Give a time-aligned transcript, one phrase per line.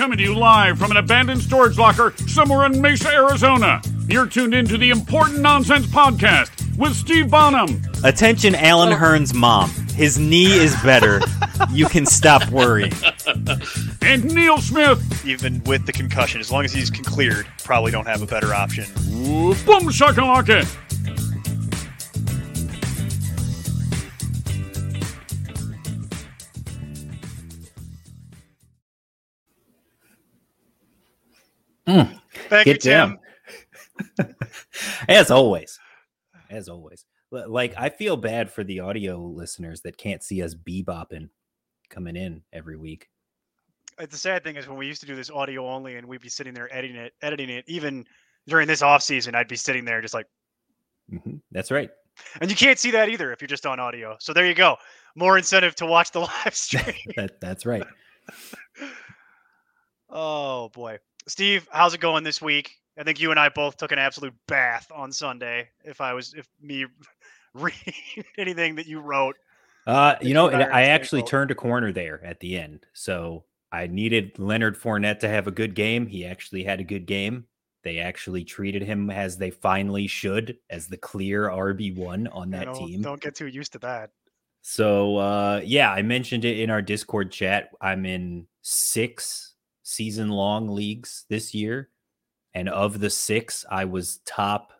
[0.00, 3.82] Coming to you live from an abandoned storage locker somewhere in Mesa, Arizona.
[4.08, 7.82] You're tuned into the Important Nonsense Podcast with Steve Bonham.
[8.02, 8.96] Attention, Alan oh.
[8.96, 9.68] Hearn's mom.
[9.92, 11.20] His knee is better.
[11.70, 12.94] you can stop worrying.
[14.00, 15.26] And Neil Smith.
[15.26, 18.86] Even with the concussion, as long as he's cleared, probably don't have a better option.
[19.10, 20.66] Ooh, boom shakalaka.
[32.50, 33.18] Thank you, Get Tim.
[35.08, 35.78] As always.
[36.50, 37.04] As always.
[37.30, 41.28] Like, I feel bad for the audio listeners that can't see us bebopping
[41.88, 43.08] coming in every week.
[43.98, 46.20] Uh, The sad thing is when we used to do this audio only, and we'd
[46.20, 47.64] be sitting there editing it, editing it.
[47.68, 48.04] Even
[48.48, 50.26] during this off season, I'd be sitting there just like,
[51.12, 51.90] Mhm, That's right.
[52.40, 54.16] and you can't see that either if you're just on audio.
[54.20, 54.76] So there you go.
[55.14, 56.94] More incentive to watch the live stream.
[57.16, 57.86] that, that's right.
[60.08, 60.98] oh boy,
[61.30, 62.76] Steve, how's it going this week?
[62.98, 65.68] I think you and I both took an absolute bath on Sunday.
[65.84, 66.86] If I was, if me
[67.54, 67.72] read
[68.36, 69.36] anything that you wrote,
[69.86, 72.84] Uh, you know, and I actually turned a corner there at the end.
[72.94, 76.04] So I needed Leonard Fournette to have a good game.
[76.08, 77.46] He actually had a good game.
[77.84, 82.58] They actually treated him as they finally should, as the clear RB one on you
[82.58, 83.02] that know, team.
[83.02, 84.10] don't get too used to that.
[84.62, 87.70] So uh yeah, I mentioned it in our Discord chat.
[87.80, 89.49] I'm in six
[89.90, 91.88] season long leagues this year.
[92.54, 94.72] And of the six, I was top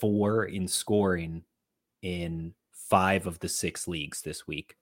[0.00, 1.42] four in scoring
[2.02, 4.76] in five of the six leagues this week.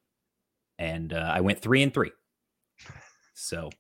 [0.79, 2.13] And uh, I went three and three.
[3.35, 3.71] So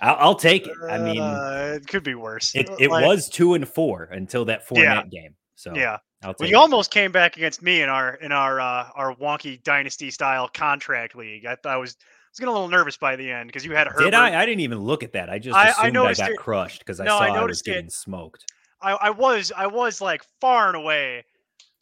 [0.00, 0.74] I'll, I'll take it.
[0.88, 2.54] I mean, Uh, it could be worse.
[2.54, 5.22] it, it like- was two and four until that Fournette Yeah.
[5.22, 5.34] game.
[5.54, 5.98] So Yeah.
[6.40, 10.48] You almost came back against me in our in our uh, our wonky dynasty style
[10.48, 11.46] contract league.
[11.46, 11.96] I, thought I was
[12.38, 14.04] was getting a little nervous by the end because you had Herbert.
[14.04, 14.40] Did I?
[14.40, 15.28] I didn't even look at that.
[15.28, 17.26] I just I- I assumed I, noticed got it- crushed because I No, saw I
[17.26, 17.72] I, was noticed it.
[17.72, 18.44] getting smoked.
[18.80, 21.24] I, I was I was like far and away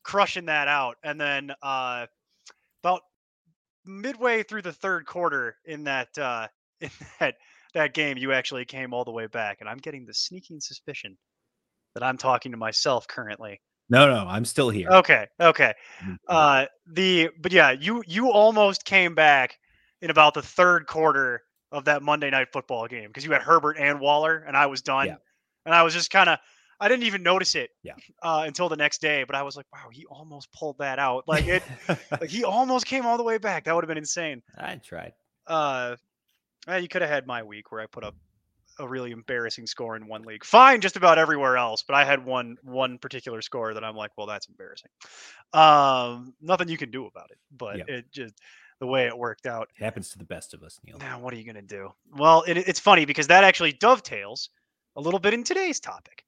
[0.02, 2.06] crushing that out, and then uh,
[2.82, 3.02] about
[3.84, 6.46] midway through the third quarter in that uh,
[6.80, 6.90] in
[7.20, 7.34] that
[7.74, 11.18] that game, you actually came all the way back, and I'm getting the sneaking suspicion
[11.94, 13.60] that I'm talking to myself currently.
[13.88, 14.88] No, no, I'm still here.
[14.90, 15.74] Okay, okay.
[16.02, 16.16] Mhm.
[16.28, 19.58] Uh, the but yeah, you you almost came back
[20.06, 23.76] in about the third quarter of that Monday night football game because you had Herbert
[23.76, 25.16] and Waller, and I was done, Yeah.
[25.64, 26.38] and I was just kind of
[26.78, 27.94] I didn't even notice it Yeah.
[28.22, 31.24] uh, until the next day, but I was like, wow, he almost pulled that out,
[31.26, 31.62] like it,
[32.20, 33.64] like he almost came all the way back.
[33.64, 34.42] That would have been insane.
[34.56, 35.14] I tried.
[35.46, 35.96] Uh,
[36.80, 38.14] you could have had my week where I put up
[38.78, 40.44] a really embarrassing score in one league.
[40.44, 44.10] Fine, just about everywhere else, but I had one one particular score that I'm like,
[44.18, 44.90] well, that's embarrassing.
[45.52, 47.88] Um, nothing you can do about it, but Yep.
[47.88, 48.34] it just
[48.80, 49.70] the way it worked out.
[49.78, 50.98] happens to the best of us, Neil.
[50.98, 51.92] Now, what are you gonna do?
[52.16, 54.50] Well, it, it's funny because that actually dovetails
[54.96, 56.24] a little bit in today's topic.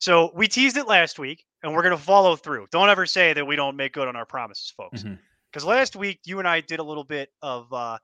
[0.00, 2.66] So we teased it last week, and we're gonna follow through.
[2.70, 5.04] Don't ever say that we don't make good on our promises, folks
[5.50, 7.98] because last week you and I did a little bit of uh,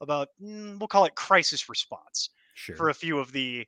[0.00, 2.76] about mm, we'll call it crisis response Sure.
[2.76, 3.66] for a few of the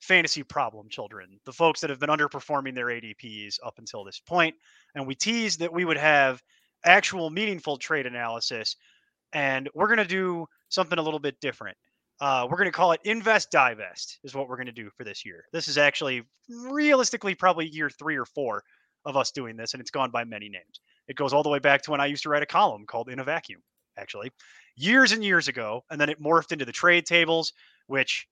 [0.00, 4.54] fantasy problem children, the folks that have been underperforming their ADPs up until this point.
[4.94, 6.42] And we teased that we would have
[6.84, 8.76] actual meaningful trade analysis,
[9.34, 11.76] and we're going to do something a little bit different.
[12.20, 15.04] Uh, we're going to call it invest divest is what we're going to do for
[15.04, 15.44] this year.
[15.52, 18.62] This is actually realistically probably year three or four
[19.04, 20.80] of us doing this, and it's gone by many names.
[21.08, 23.08] It goes all the way back to when I used to write a column called
[23.10, 23.60] In a Vacuum,
[23.98, 24.30] actually,
[24.76, 25.84] years and years ago.
[25.90, 27.52] And then it morphed into the trade tables,
[27.88, 28.26] which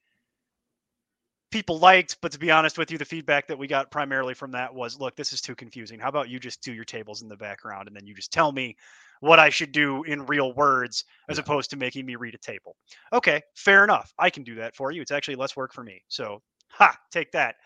[1.53, 2.21] people liked.
[2.21, 4.99] But to be honest with you, the feedback that we got primarily from that was
[4.99, 6.01] look, this is too confusing.
[6.01, 8.51] How about you just do your tables in the background and then you just tell
[8.53, 8.77] me
[9.21, 11.45] what I should do in real words as Yeah.
[11.45, 12.77] opposed to making me read a table?
[13.13, 14.13] Okay, fair enough.
[14.19, 15.03] I can do that for you.
[15.03, 16.03] It's actually less work for me.
[16.09, 17.57] So, ha, take that.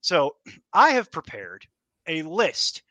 [0.00, 0.36] So,
[0.72, 1.66] I have prepared
[2.06, 2.82] a list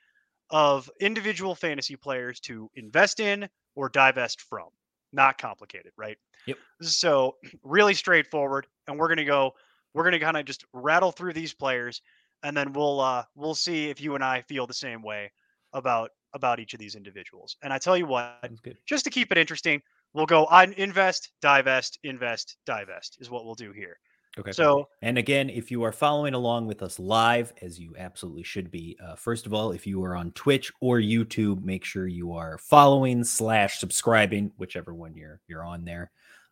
[0.52, 4.70] of individual fantasy players to invest in or divest from.
[5.14, 6.18] Not complicated, right?
[6.46, 6.60] Yep.
[6.82, 8.68] So, really straightforward.
[8.88, 9.54] And we're going to go,
[9.96, 12.02] we're going to kind of just rattle through these players
[12.44, 15.32] and then we'll uh we'll see if you and I feel the same way
[15.74, 17.56] about about each of these individuals.
[17.64, 18.52] And I tell you what,
[18.86, 19.82] just to keep it interesting,
[20.14, 23.98] we'll go on invest, divest, invest, divest is what we'll do here.
[24.38, 24.52] Okay.
[24.52, 28.70] So, And again, if you are following along with us live, as you absolutely should
[28.70, 32.34] be, uh, first of all, if you are on Twitch or YouTube, make sure you
[32.34, 36.12] are following slash subscribing, whichever one you're you're on there.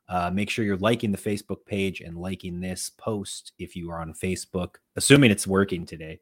[0.09, 3.99] Uh, make sure you're liking the Facebook page and liking this post if you are
[4.01, 6.19] on Facebook, assuming it's working today.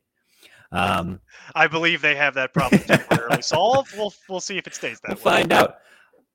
[0.72, 1.20] Um,
[1.56, 3.94] I believe they have that problem temporarily solved.
[3.98, 5.40] We'll we'll see if it stays that we'll way.
[5.42, 5.78] find out.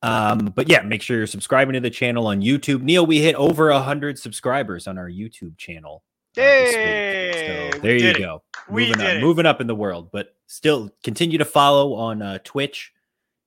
[0.03, 2.83] Um, but yeah, make sure you're subscribing to the channel on YouTube.
[2.83, 6.03] Neil, we hit over a hundred subscribers on our YouTube channel.
[6.37, 6.43] uh.
[6.43, 8.19] Hey, So there you it.
[8.19, 8.43] go.
[8.69, 12.39] We moving up, moving up in the world, but still continue to follow on uh,
[12.45, 12.93] Twitch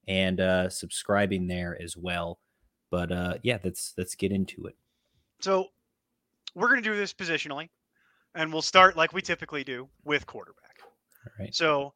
[0.08, 2.40] and uh, subscribing there as well.
[2.92, 4.76] But uh, yeah, let's let's get into it.
[5.42, 5.68] So
[6.56, 7.70] we're going to do this positionally,
[8.36, 10.78] and we'll start like we typically do with quarterback.
[11.26, 11.54] All right.
[11.54, 11.94] So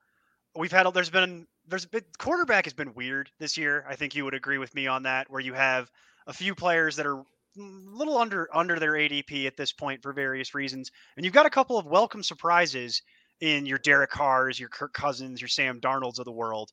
[0.56, 3.86] we've had there's been there's been quarterback has been weird this year.
[3.88, 5.90] I think you would agree with me on that, where you have
[6.28, 7.24] a few players that are a
[7.58, 11.52] little under under their ADP at this point for various reasons, and you've got a
[11.52, 13.02] couple of welcome surprises
[13.42, 16.72] in your Derek Carrs, your Kirk Cousins, your Sam Darnolds of the world.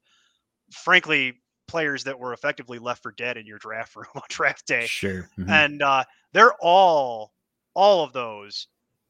[0.73, 1.35] Frankly,
[1.71, 5.29] players that were effectively left for dead in your draft room on draft day Sure.
[5.39, 5.49] Mhm.
[5.49, 7.33] and uh, they're all
[7.75, 8.67] all of those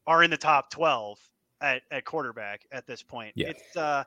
[0.07, 1.19] are in the top 12
[1.63, 3.49] at, at quarterback at this point Yeah.
[3.49, 4.05] it's uh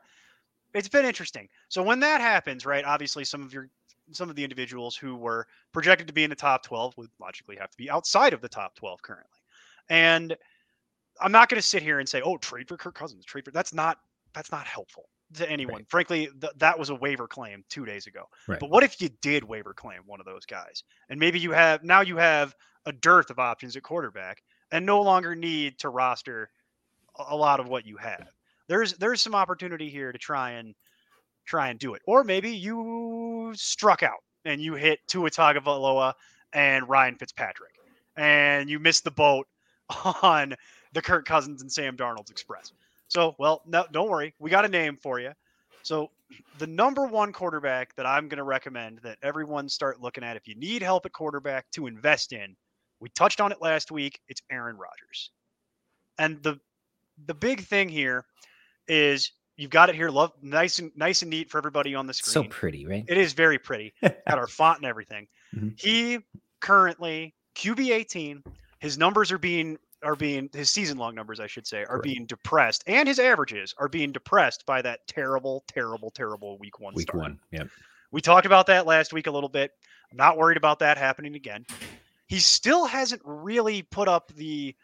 [0.74, 3.68] it's been interesting so when that happens right obviously some of your
[4.12, 7.56] some of the individuals who were projected to be in the top 12 would logically
[7.56, 9.38] have to be outside of the top 12 currently
[9.88, 10.36] and
[11.20, 13.50] i'm not going to sit here and say oh trade for kirk cousins trade for
[13.50, 13.98] that's not
[14.34, 18.24] that's not helpful to anyone frankly th- that was a waiver claim two days ago
[18.46, 18.60] Right.
[18.60, 21.82] but what if you did waiver claim one of those guys and maybe you have
[21.82, 22.54] now you have
[22.86, 26.50] a dearth of options at quarterback and no longer need to roster
[27.18, 28.28] a- a lot of what you have.
[28.68, 30.74] There's there's some opportunity here to try and
[31.46, 32.02] try and do it.
[32.06, 36.12] Or maybe you struck out and you hit Tua Tagovailoa
[36.52, 37.72] and Ryan Fitzpatrick
[38.16, 39.46] and you missed the boat
[40.22, 40.54] on
[40.92, 42.72] the Kirk Cousins and Sam Darnold's Express.
[43.14, 44.34] So, well, no, don't worry.
[44.40, 45.30] We got a name for you.
[45.82, 46.10] So,
[46.58, 50.48] the number one quarterback that I'm going to recommend that everyone start looking at if
[50.48, 52.56] you need help at quarterback to invest in,
[52.98, 54.20] we touched on it last week.
[54.28, 55.30] It's Aaron Rodgers.
[56.18, 56.58] And the
[57.26, 58.24] the big thing here
[58.88, 62.14] is you've got it here love nice and nice and neat for everybody on the
[62.14, 62.32] screen.
[62.32, 63.04] so pretty, right?
[63.06, 63.94] it is very pretty.
[64.02, 65.28] Got our font and everything.
[65.54, 65.78] Mhm.
[65.80, 66.18] He
[66.60, 68.42] currently QB 18.
[68.80, 72.04] His numbers are being are being his season long numbers, I should say, are Correct.
[72.04, 76.94] being depressed, and his averages are being depressed by that terrible, terrible, terrible week one
[76.94, 77.22] Week start.
[77.22, 77.40] one.
[77.50, 77.68] Yep.
[78.10, 79.72] We talked about that last week a little bit.
[80.10, 81.66] I'm not worried about that happening again.
[82.28, 84.74] He still hasn't really put up the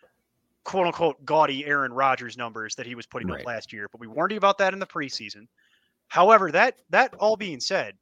[0.65, 3.41] quote unquote gaudy Aaron Rodgers numbers that he was putting Right.
[3.41, 5.47] up last year, but we warned you about that in the preseason.
[6.09, 7.97] However, that that all being said,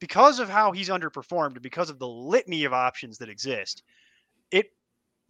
[0.00, 3.82] because of how he's underperformed because of the litany of options that exist,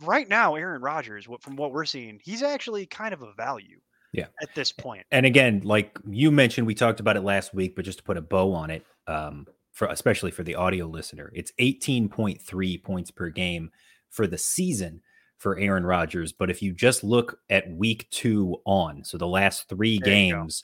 [0.01, 3.81] right now Aaron Rodgers, what from what we're seeing, he's actually kind of a value.
[4.13, 4.27] Yeah.
[4.41, 5.05] At this point.
[5.11, 8.17] And again, like you mentioned, we talked about it last week, but just to put
[8.17, 13.29] a bow on it, um, for especially for the audio listener, it's 18.3 points per
[13.31, 13.71] game
[14.11, 15.01] for the season
[15.37, 16.33] for Aaron Rodgers.
[16.33, 20.63] But if you just look at week two on, so the last three There games,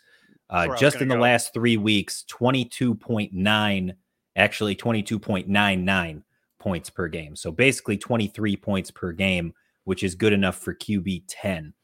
[0.48, 1.20] That's where I uh, just in the go.
[1.22, 3.92] last three weeks, 22.9,
[4.36, 6.22] actually 22.99
[6.60, 7.34] points per game.
[7.34, 9.54] So basically 23 points per game,
[9.84, 11.74] which is good enough for QB 10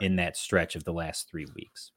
[0.00, 1.92] in that stretch of the last three weeks.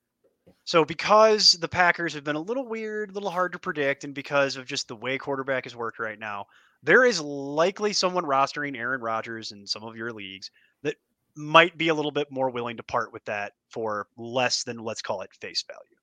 [0.64, 4.14] So because the Packers have been a little weird, a little hard to predict, and
[4.14, 6.46] because of just the way quarterback has worked right now,
[6.84, 10.52] there is likely someone rostering Aaron Rodgers in some of your leagues
[10.84, 10.96] that
[11.36, 15.02] might be a little bit more willing to part with that for less than let's
[15.02, 15.98] call it face value.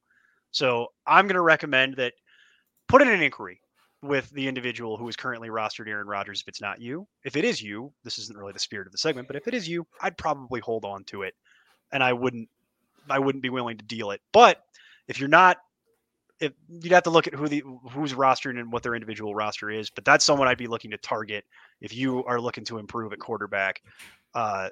[0.50, 2.14] So I'm going to recommend that
[2.88, 3.60] put in an inquiry
[4.02, 7.06] with the individual who is currently rostered Aaron Rodgers if it's not you.
[7.24, 9.54] If it is you, this isn't really the spirit of the segment, but if it
[9.54, 11.34] is you, I'd probably hold on to it
[11.92, 12.48] and I wouldn't
[13.08, 14.20] I wouldn't be willing to deal it.
[14.32, 14.62] But
[15.08, 15.58] if you're not,
[16.40, 19.70] if you'd have to look at who the who's rostered and what their individual roster
[19.70, 19.90] is.
[19.90, 21.44] But that's someone I'd be looking to target
[21.80, 23.82] if you are looking to improve at quarterback.
[24.34, 24.70] Uh,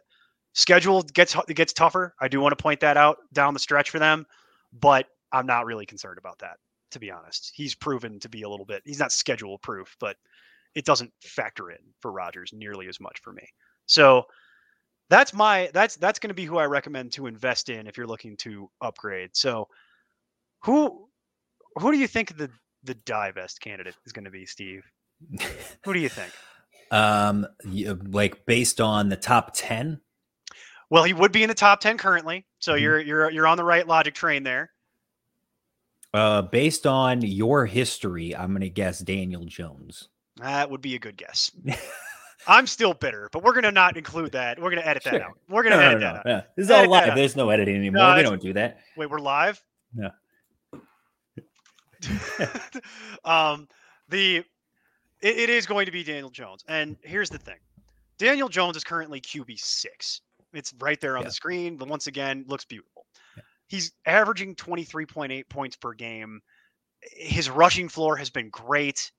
[0.52, 2.14] schedule gets gets tougher.
[2.20, 4.26] I do want to point that out down the stretch for them,
[4.72, 6.58] but I'm not really concerned about that.
[6.94, 8.82] To be honest, he's proven to be a little bit.
[8.84, 10.16] He's not schedule proof, but
[10.74, 13.42] it doesn't factor in for Rodgers nearly as much for me.
[13.86, 14.24] So
[15.10, 18.06] that's my that's that's going to be who I recommend to invest in if you're
[18.06, 19.30] looking to upgrade.
[19.34, 19.66] So
[20.62, 21.08] who
[21.76, 22.48] who do you think the
[22.84, 24.84] the divest candidate is going to be, Steve?
[25.84, 26.32] Who do you think?
[26.90, 30.00] Um, like based on the top ten.
[30.90, 32.46] Well, he would be in the top 10 currently.
[32.60, 32.80] So Mhm.
[32.82, 34.70] you're you're you're on the right logic train there.
[36.14, 40.08] Uh, based on your history, I'm gonna guess Daniel Jones.
[40.36, 41.50] That would be a good guess.
[42.46, 44.58] I'm still bitter, but we're going to not include that.
[44.58, 45.22] We're going to edit that Sure.
[45.22, 45.38] out.
[45.48, 46.26] We're going to no, edit no, that out.
[46.26, 46.42] no.
[46.56, 47.14] This is Edit all live.
[47.14, 48.02] There's no editing anymore.
[48.02, 48.80] No, we don't do that.
[48.98, 49.62] Wait, we're live?
[49.94, 50.10] No.
[53.24, 53.66] um,
[54.08, 54.38] the
[55.22, 57.58] it, it is going to be Daniel Jones, and here's the thing:
[58.18, 60.20] Daniel Jones is currently QB six.
[60.52, 61.28] It's right there on Yeah.
[61.28, 62.93] the screen, but once again, looks beautiful.
[63.66, 66.40] He's averaging 23.8 points per game.
[67.02, 69.10] His rushing floor has been great.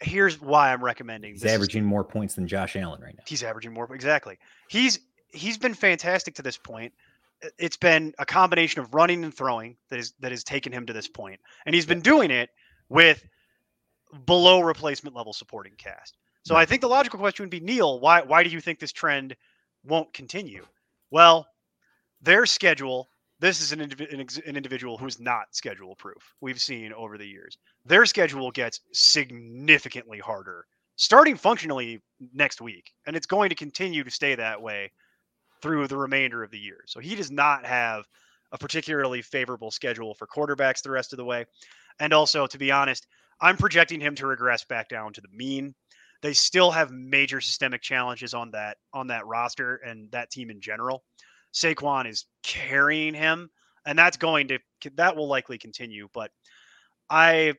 [0.00, 1.32] here's why I'm recommending.
[1.32, 3.24] He's this is- averaging more points than Josh Allen right now.
[3.26, 4.38] he's averaging more exactly.
[4.68, 5.00] He's
[5.32, 6.92] he's been fantastic to this point.
[7.58, 10.92] It's been a combination of running and throwing that is that has taken him to
[10.92, 12.50] this point, and he's been doing it
[12.88, 13.24] with
[14.24, 16.16] below replacement level supporting cast.
[16.44, 18.92] So I think the logical question would be, Neil, why why do you think this
[18.92, 19.36] trend
[19.84, 20.64] won't continue?
[21.10, 21.46] Well,
[22.22, 23.08] their schedule.
[23.40, 26.34] This is an, indivi- an, ex- an individual who's not schedule proof.
[26.40, 27.56] We've seen over the years.
[27.84, 30.66] Their schedule gets significantly harder
[30.98, 32.02] starting functionally
[32.34, 34.92] next week, and it's going to continue to stay that way
[35.62, 36.80] through the remainder of the year.
[36.86, 38.04] So he does not have
[38.52, 41.46] a particularly favorable schedule for quarterbacks the rest of the way.
[42.00, 43.06] And also, to be honest,
[43.40, 45.74] I'm projecting him to regress back down to the mean.
[46.20, 50.60] They still have major systemic challenges on that on that roster and that team in
[50.60, 51.04] general.
[51.52, 53.50] Saquon is carrying him,
[53.86, 54.58] and that's going to
[54.94, 56.08] that will likely continue.
[56.12, 56.30] But
[57.10, 57.54] I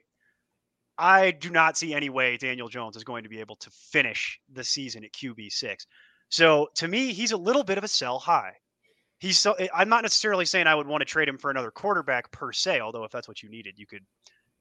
[0.97, 4.39] I do not see any way Daniel Jones is going to be able to finish
[4.51, 5.87] the season at QB six.
[6.29, 8.53] So to me, he's a little bit of a sell high.
[9.19, 11.71] He's so eh, I'm not necessarily saying I would want to trade him for another
[11.71, 14.05] quarterback per se, although if that's what you needed, you could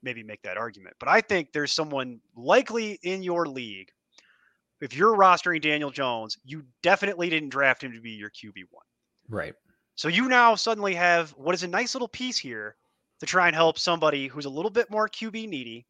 [0.03, 0.97] maybe make that argument.
[0.99, 3.91] But I think there's someone likely in your league.
[4.81, 8.85] If you're rostering Daniel Jones, you definitely didn't draft him to be your QB one.
[9.29, 9.55] Right.
[9.95, 12.77] So you now suddenly have what is a nice little piece here
[13.21, 15.87] to try and help somebody who's a little bit more QB needy.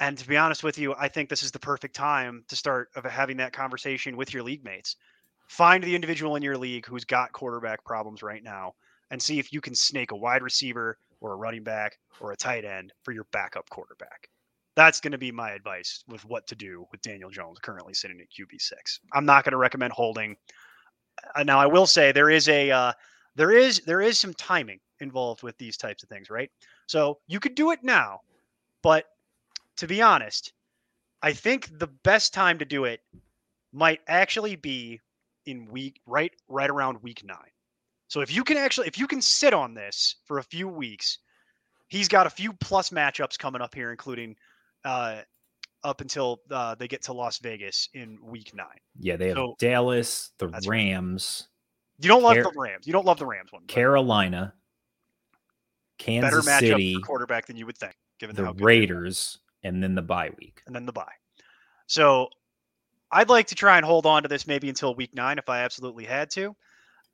[0.00, 2.90] And to be honest with you, I think this is the perfect time to start
[2.94, 4.96] of having that conversation with your league mates.
[5.48, 8.74] Find the individual in your league who's got quarterback problems right now
[9.10, 12.36] and see if you can snake a wide receiver or a running back or a
[12.36, 14.28] tight end for your backup quarterback.
[14.76, 18.20] That's going to be my advice with what to do with Daniel Jones currently sitting
[18.20, 19.00] at QB6.
[19.12, 20.36] I'm not going to recommend holding
[21.44, 22.92] now I will say there is a uh,
[23.36, 26.50] there is there is some timing involved with these types of things, right?
[26.86, 28.20] So you could do it now,
[28.82, 29.06] but
[29.76, 30.52] to be honest,
[31.22, 33.00] I think the best time to do it
[33.72, 35.00] might actually be
[35.46, 37.36] in week right right around week 9.
[38.08, 41.18] So if you can actually if you can sit on this for a few weeks,
[41.88, 44.36] he's got a few plus matchups coming up here including
[44.84, 45.22] uh
[45.84, 48.66] up until uh, they get to Las Vegas in week 9.
[48.98, 50.76] Yeah, they have So- Dallas, the That's right.
[50.76, 51.48] Rams,
[52.00, 52.86] You don't love Car- the Rams.
[52.86, 53.62] You don't love the Rams one.
[53.66, 54.54] but- Carolina,
[55.98, 58.64] better Kansas matchup City, for quarterback than you would think, given the how good they
[58.64, 60.62] are, Raiders, and then the bye week.
[60.66, 61.12] and then the bye.
[61.86, 62.28] So
[63.10, 65.60] I'd like to try and hold on to this maybe until week nine if I
[65.60, 66.54] absolutely had to,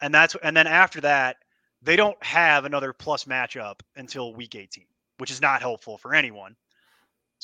[0.00, 1.36] and that's and then after that
[1.82, 4.86] they don't have another plus matchup until week 18,
[5.18, 6.56] which is not helpful for anyone.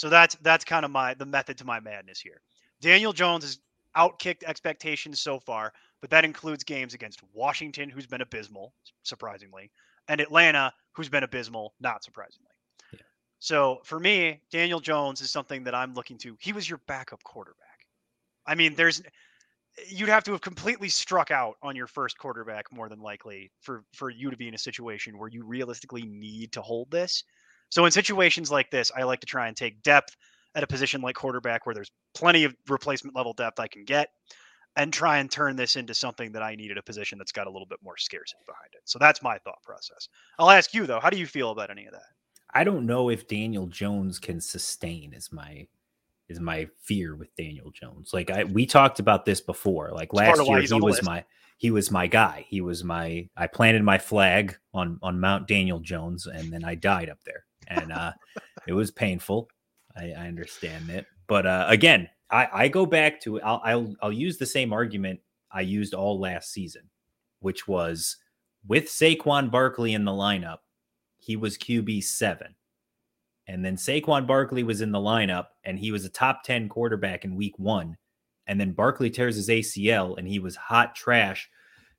[0.00, 2.40] So that's that's kind of my the method to my madness here.
[2.80, 3.58] Daniel Jones has
[3.98, 9.70] outkicked expectations so far, but that includes games against Washington, who's been abysmal, surprisingly,
[10.08, 12.48] and Atlanta, who's been abysmal, not surprisingly.
[12.94, 13.00] Yeah.
[13.40, 16.34] So for me, Daniel Jones is something that I'm looking to.
[16.40, 17.86] He was your backup quarterback.
[18.46, 19.02] I mean, there's
[19.86, 23.84] you'd have to have completely struck out on your first quarterback more than likely for
[23.92, 27.22] for you to be in a situation where you realistically need to hold this.
[27.70, 30.16] So in situations like this, I like to try and take depth
[30.54, 34.08] at a position like quarterback where there's plenty of replacement level depth I can get
[34.76, 37.46] and try and turn this into something that I need at a position that's got
[37.46, 38.82] a little bit more scarcity behind it.
[38.84, 40.08] So that's my thought process.
[40.38, 42.02] I'll ask you though, how do you feel about any of that?
[42.52, 45.66] I don't know if Daniel Jones can sustain is my
[46.28, 48.10] is my fear with Daniel Jones.
[48.12, 49.90] Like I we talked about this before.
[49.92, 51.04] Like part last year he was list.
[51.04, 51.24] my
[51.58, 52.46] he was my guy.
[52.48, 56.74] He was my I planted my flag on on Mount Daniel Jones and then I
[56.74, 57.44] died up there.
[57.70, 58.12] And uh
[58.66, 59.48] it was painful.
[59.96, 61.06] I, I understand it.
[61.26, 65.20] But uh again, I, I go back to I'll, I'll I'll use the same argument
[65.50, 66.82] I used all last season,
[67.40, 68.16] which was
[68.66, 70.58] with Saquon Barkley in the lineup,
[71.18, 72.54] he was QB seven.
[73.46, 77.24] And then Saquon Barkley was in the lineup and he was a top 10 quarterback
[77.24, 77.96] in week one.
[78.46, 81.48] And then Barkley tears his ACL and he was hot trash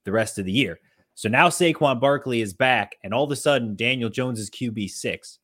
[0.05, 0.79] the rest of the year.
[1.13, 4.89] So now Saquon Barkley is back and all of a sudden Daniel Jones is QB
[4.91, 5.39] six.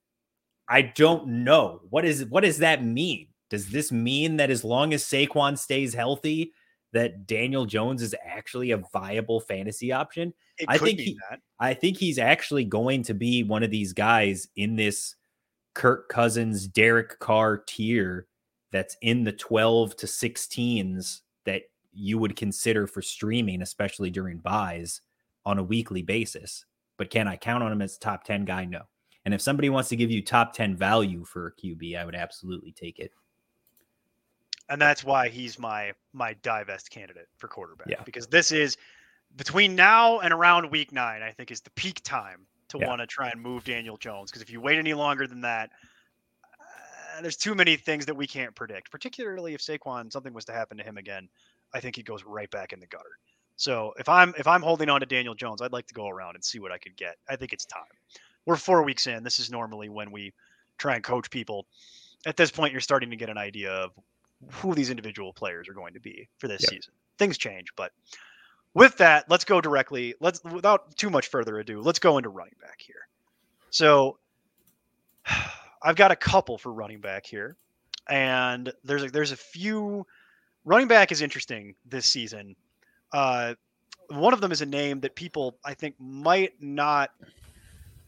[0.69, 1.81] I don't know.
[1.89, 3.27] What is what does that mean?
[3.49, 6.51] Does this mean that as long as Saquon stays healthy,
[6.93, 10.33] that Daniel Jones is actually a viable fantasy option?
[10.57, 11.39] It I think he- that.
[11.59, 15.15] I think he's actually going to be one of these guys in this
[15.73, 18.27] Kirk Cousins, Derek Carr tier
[18.71, 25.01] that's in the 12 to 16s that you would consider for streaming, especially during buys
[25.45, 26.65] on a weekly basis.
[26.97, 28.65] But can I count on him as a top 10 guy?
[28.65, 28.81] No.
[29.27, 32.15] And if somebody wants to give you top 10 value for a QB, I would
[32.15, 33.11] absolutely take it.
[34.69, 38.03] and that's why he's my my divest candidate for quarterback Yeah.
[38.05, 38.77] because this is
[39.35, 42.87] between now and around week nine i think is the peak time to Yeah.
[42.87, 45.71] want to try and move daniel jones because if you wait any longer than that
[47.17, 50.53] uh, there's too many things that we can't predict, particularly if Saquon something was to
[50.53, 51.27] happen to him again.
[51.73, 53.17] I think he goes right back in the gutter.
[53.57, 56.35] So if I'm if I'm holding on to Daniel Jones, I'd like to go around
[56.35, 57.15] and see what I could get.
[57.29, 57.96] I think it's time.
[58.47, 59.23] We're four weeks in.
[59.23, 60.33] This is normally when we
[60.77, 61.67] try and coach people.
[62.25, 63.91] At this point, you're starting to get an idea of
[64.51, 66.69] who these individual players are going to be for this yep.
[66.69, 66.93] season.
[67.19, 67.91] Things change, but
[68.73, 70.15] with that, let's go directly.
[70.21, 73.07] Let's without too much further ado, let's go into running back here.
[73.69, 74.17] So
[75.83, 77.57] I've got a couple for running back here,
[78.07, 80.07] and there's a, there's a few.
[80.63, 82.55] Running back is interesting this season.
[83.11, 83.55] Uh,
[84.09, 87.11] one of them is a name that people I think might not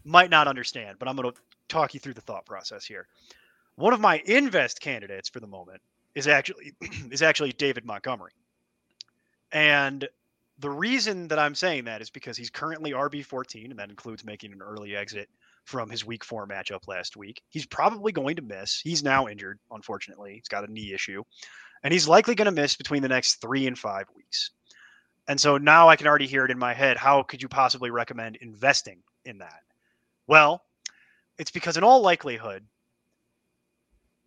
[0.04, 1.38] might not understand, but I'm going to
[1.68, 3.08] talk you through the thought process here.
[3.76, 5.82] One of my invest candidates for the moment
[6.16, 6.74] is actually
[7.12, 8.34] is actually David Montgomery,
[9.52, 10.08] and
[10.60, 14.26] the reason that I'm saying that is because he's currently RB 14, and that includes
[14.26, 15.30] making an early exit
[15.64, 17.42] from his week four matchup last week.
[17.50, 18.82] He's probably going to miss.
[18.82, 20.34] He's now injured, unfortunately.
[20.34, 21.24] He's got a knee issue,
[21.84, 24.52] and he's likely going to miss between the next three and five weeks.
[25.30, 26.98] And so now I can already hear it in my head.
[26.98, 29.62] How could you possibly recommend investing in that?
[30.30, 30.64] Well,
[31.40, 32.64] it's because in all likelihood,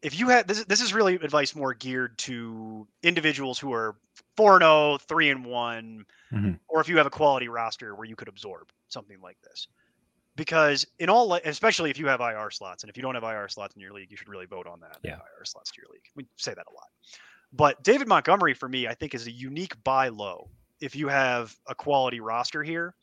[0.03, 3.95] if you had this, this is really advice more geared to individuals who are
[4.37, 6.55] 4 0, 3 and one mm-hmm.
[6.67, 9.69] or if you have a quality roster where you could absorb something like this.
[10.35, 13.49] Because in all, especially if you have IR slots, and if you don't have IR
[13.49, 14.97] slots in your league, you should really vote on that.
[15.05, 16.03] Yeah, IR slots to your league.
[16.17, 16.89] We say that a lot.
[17.53, 20.49] But David Montgomery for me, I think, is a unique buy low
[20.81, 22.97] if you have a quality roster here,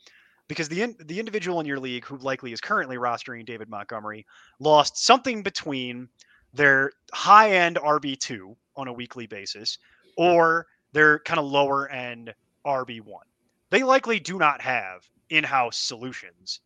[0.50, 4.26] because the in, the individual in your league who likely is currently rostering David Montgomery
[4.60, 6.10] lost something between
[6.54, 10.24] their high end RB two on a weekly basis hmm.
[10.24, 12.34] or their kind of lower end
[12.66, 13.22] RB1.
[13.70, 16.60] They likely do not have in house solutions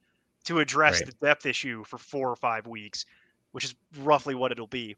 [0.45, 1.05] to address right.
[1.05, 3.05] the depth issue for four or five weeks,
[3.51, 4.95] which is roughly what it'll be.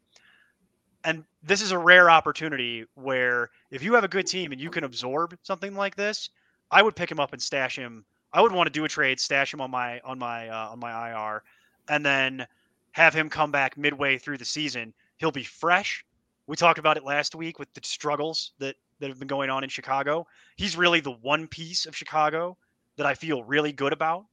[1.03, 4.69] And this is a rare opportunity where if you have a good team and you
[4.69, 6.29] can absorb something like this,
[6.71, 8.05] I would pick him up and stash him.
[8.35, 10.79] I would want to do a trade, stash him on my on my uh, on
[10.79, 11.41] my IR,
[11.87, 12.45] and then
[12.91, 14.93] have him come back midway through the season.
[15.15, 16.05] He'll be fresh.
[16.45, 19.63] We talked about it last week with the struggles that that have been going on
[19.63, 20.27] in Chicago.
[20.57, 22.57] He's really the one piece of Chicago
[22.97, 24.25] that I feel really good about,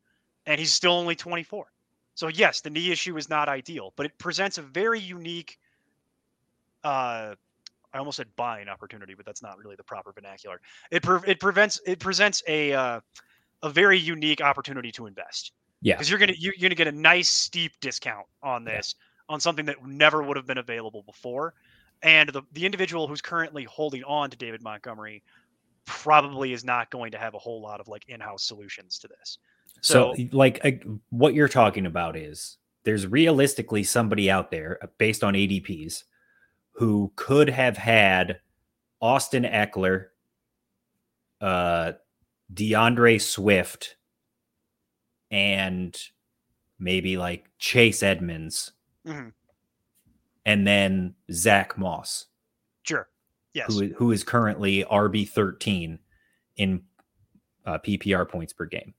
[0.46, 1.66] and he's still only 24.
[2.16, 5.60] So yes, the knee issue is not ideal, but it presents a very unique.
[6.82, 7.36] Uh,
[7.94, 10.60] I almost said buying opportunity, but that's not really the proper vernacular.
[10.90, 13.00] It pre- it prevents it presents a uh,
[13.62, 15.52] a very unique opportunity to invest.
[15.80, 19.34] Yeah, because you're gonna you, you're gonna get a nice steep discount on this yeah.
[19.34, 21.54] on something that never would have been available before
[22.02, 25.22] and the, the individual who's currently holding on to David Montgomery
[25.84, 29.38] probably is not going to have a whole lot of like in-house solutions to this.
[29.80, 35.22] So, so like what you're talking about is there's realistically somebody out there uh, based
[35.22, 36.04] on ADPs
[36.72, 38.40] who could have had
[39.00, 40.06] Austin Ekeler,
[41.40, 41.92] uh,
[42.52, 43.96] D'Andre Swift,
[45.30, 45.96] and
[46.78, 48.72] maybe like Chase Edmonds
[49.06, 49.28] mm-hmm
[50.44, 52.26] and then Zach Moss.
[52.82, 53.08] Sure.
[53.54, 53.72] Yes.
[53.74, 55.98] Who, who is currently RB 13
[56.56, 56.82] in
[57.64, 58.94] uh, PPR points per game.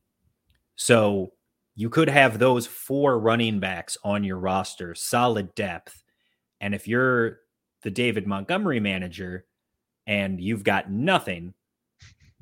[0.76, 1.34] So
[1.76, 6.04] you could have those four running backs on your roster, solid depth.
[6.62, 7.40] And if you're
[7.82, 9.46] the David Montgomery manager
[10.08, 11.54] and you've got nothing,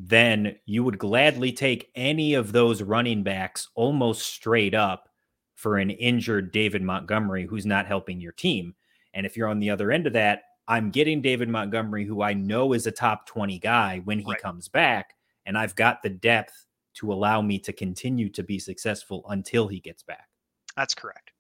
[0.08, 5.10] then you would gladly take any of those running backs almost straight up
[5.54, 8.74] for an injured David Montgomery who's not helping your team.
[9.14, 12.34] And if you're on the other end of that, I'm getting David Montgomery, who I
[12.34, 14.42] know is a top 20 guy when he right.
[14.42, 15.16] comes back.
[15.46, 19.80] And I've got the depth to allow me to continue to be successful until he
[19.80, 20.30] gets back.
[20.76, 21.32] That's correct.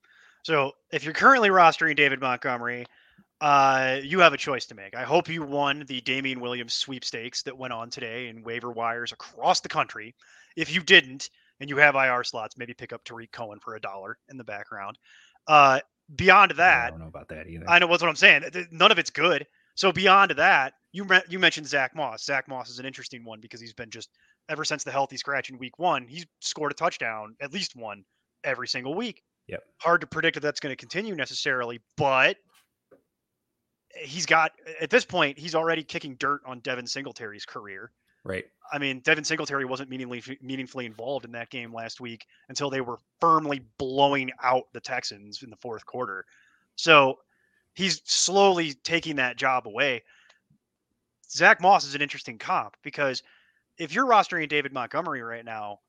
[0.43, 2.85] So if you're currently rostering David Montgomery,
[3.41, 4.95] uh, you have a choice to make.
[4.95, 9.11] I hope you won the Damien Williams sweepstakes that went on today in waiver wires
[9.11, 10.15] across the country.
[10.55, 13.79] If you didn't, and you have IR slots, maybe pick up Tarik Cohen for a
[13.79, 14.97] dollar in the background.
[15.47, 15.79] Uh,
[16.15, 17.69] beyond that, I don't know about that either.
[17.69, 18.43] I know what I'm saying.
[18.71, 19.45] None of it's good.
[19.75, 22.25] So beyond that, you you mentioned Zach Moss.
[22.25, 24.09] Zach Moss is an interesting one because he's been just
[24.49, 28.03] ever since the healthy scratch in week one, he's scored a touchdown, at least one,
[28.43, 29.23] every single week.
[29.47, 29.63] Yep.
[29.77, 32.37] Hard to predict if that's going to continue necessarily, but
[33.95, 37.91] he's got at this point he's already kicking dirt on Devin Singletary's career.
[38.23, 38.45] Right.
[38.71, 42.81] I mean, Devin Singletary wasn't meaningfully meaningfully involved in that game last week until they
[42.81, 46.25] were firmly blowing out the Texans in the fourth quarter.
[46.75, 47.19] So
[47.73, 50.03] he's slowly taking that job away.
[51.29, 53.23] Zach Moss is an interesting comp because
[53.77, 55.79] if you're rostering David Montgomery right now,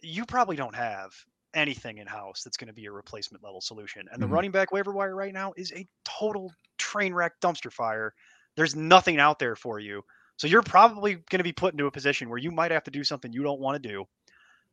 [0.00, 1.12] you probably don't have
[1.54, 4.06] anything in house that's going to be a replacement level solution.
[4.12, 4.32] And the Mhm.
[4.32, 6.52] running back waiver wire right now is a total
[6.94, 8.14] train wreck dumpster fire.
[8.56, 10.02] There's nothing out there for you.
[10.36, 12.90] So you're probably going to be put into a position where you might have to
[12.90, 14.04] do something you don't want to do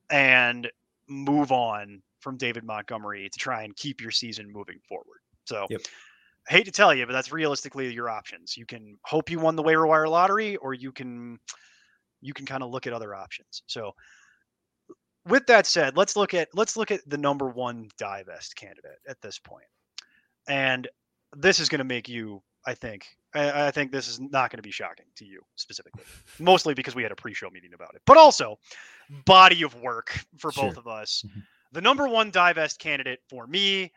[0.10, 0.70] and
[1.08, 5.20] move on from David Montgomery to try and keep your season moving forward.
[5.46, 5.82] So Yep.
[6.50, 8.58] I hate to tell you, but that's realistically your options.
[8.58, 11.40] You can hope you won the waiver wire lottery, or you can
[12.22, 13.64] you can kind of look at other options.
[13.68, 13.92] So
[15.28, 19.22] with that said, let's look at let's look at the number one divest candidate at
[19.22, 19.66] this point.
[20.48, 20.88] And
[21.36, 24.58] this is going to make you, I think, I, I think this is not going
[24.58, 26.04] to be shocking to you specifically,
[26.40, 28.60] mostly because we had a pre-show meeting about it, but also
[29.26, 31.24] body of work for both of us.
[31.28, 31.44] Mhm.
[31.74, 33.92] The number one divest candidate for me,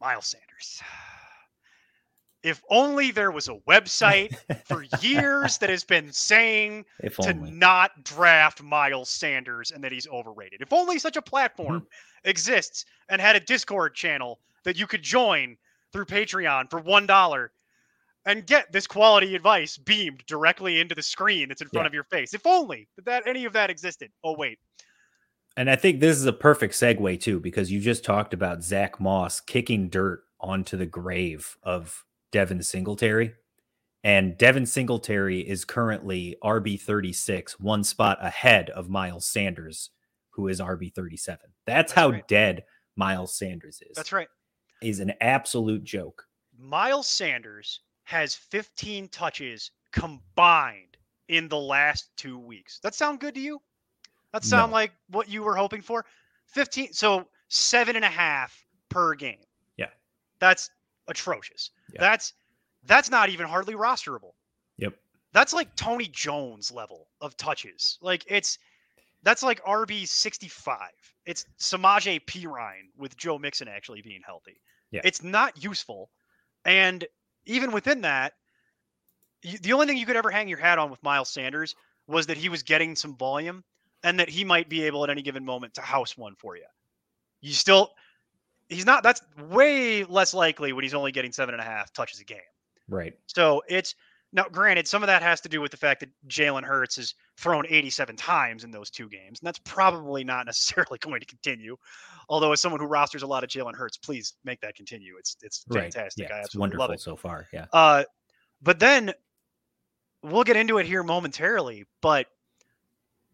[0.00, 0.82] Miles Sanders.
[2.42, 7.50] If only there was a website for years that has been saying if to only.
[7.50, 10.62] not draft Miles Sanders and that he's overrated.
[10.62, 12.28] If only such a platform Mm-hmm.
[12.30, 15.56] exists and had a Discord channel that you could join
[15.92, 17.52] through Patreon for one dollar
[18.26, 21.88] and get this quality advice beamed directly into the screen that's in front Yeah.
[21.88, 22.34] of your face.
[22.34, 24.10] If only that any of that existed.
[24.22, 24.58] Oh wait,
[25.56, 29.00] And I think this is a perfect segue too, because you just talked about Zach
[29.00, 33.34] Moss kicking dirt onto the grave of Devin Singletary.
[34.04, 39.90] And Devin Singletary is currently RB 36, one spot ahead of Miles Sanders,
[40.30, 41.38] who is RB 37.
[41.66, 42.26] That's, That's how right.
[42.28, 42.64] dead
[42.96, 43.96] Miles Sanders is.
[43.96, 44.28] that's right.
[44.80, 46.26] He's an absolute joke.
[46.58, 50.96] Miles Sanders has 15 touches combined
[51.28, 52.80] in the last two weeks.
[52.82, 53.60] That sound good to you?
[54.32, 54.74] That sound No.
[54.74, 56.04] like what you were hoping for?
[56.46, 59.44] 15, so seven and a half per game.
[59.76, 59.90] Yeah.
[60.38, 60.70] That's
[61.08, 61.70] atrocious.
[61.92, 62.00] Yeah.
[62.00, 62.32] That's
[62.84, 64.32] that's not even hardly rosterable.
[64.78, 64.94] Yep.
[65.32, 67.98] That's like Tony Jones level of touches.
[68.00, 68.58] Like it's
[69.22, 70.78] that's like RB 65.
[71.30, 74.60] It's Samaje Perine with Joe Mixon actually being healthy.
[74.90, 75.02] Yeah.
[75.04, 76.10] It's not useful.
[76.64, 77.06] And
[77.46, 78.32] even within that,
[79.62, 81.76] the only thing you could ever hang your hat on with Miles Sanders
[82.08, 83.62] was that he was getting some volume
[84.02, 86.66] and that he might be able at any given moment to house one for you.
[87.40, 87.92] You still,
[88.68, 92.18] he's not, that's way less likely when he's only getting seven and a half touches
[92.18, 92.40] a game.
[92.88, 93.16] Right.
[93.26, 93.94] So it's
[94.32, 97.14] now granted, some of that has to do with the fact that Jalen Hurts has
[97.36, 101.76] thrown 87 times in those two games, and that's probably not necessarily going to continue.
[102.28, 105.16] Although, as someone who rosters a lot of Jalen Hurts, please make that continue.
[105.18, 105.92] It's it's Right.
[105.92, 106.28] fantastic.
[106.28, 107.00] Yeah, I it's absolutely wonderful love it.
[107.00, 107.48] so far.
[107.52, 107.66] Yeah.
[107.72, 108.04] Uh,
[108.62, 109.12] but then
[110.22, 111.84] we'll get into it here momentarily.
[112.02, 112.26] But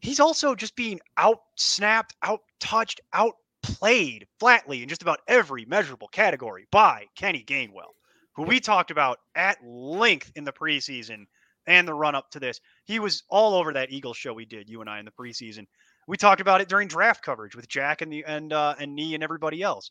[0.00, 6.08] he's also just being out snapped, out touched, outplayed flatly in just about every measurable
[6.08, 7.92] category by Kenny Gainwell,
[8.36, 11.26] who we talked about at length in the preseason
[11.66, 12.60] and the run up to this.
[12.84, 15.66] He was all over that Eagles show we did, you and I, in the preseason.
[16.06, 19.14] We talked about it during draft coverage with Jack and the and uh, and Nee
[19.14, 19.90] and everybody else.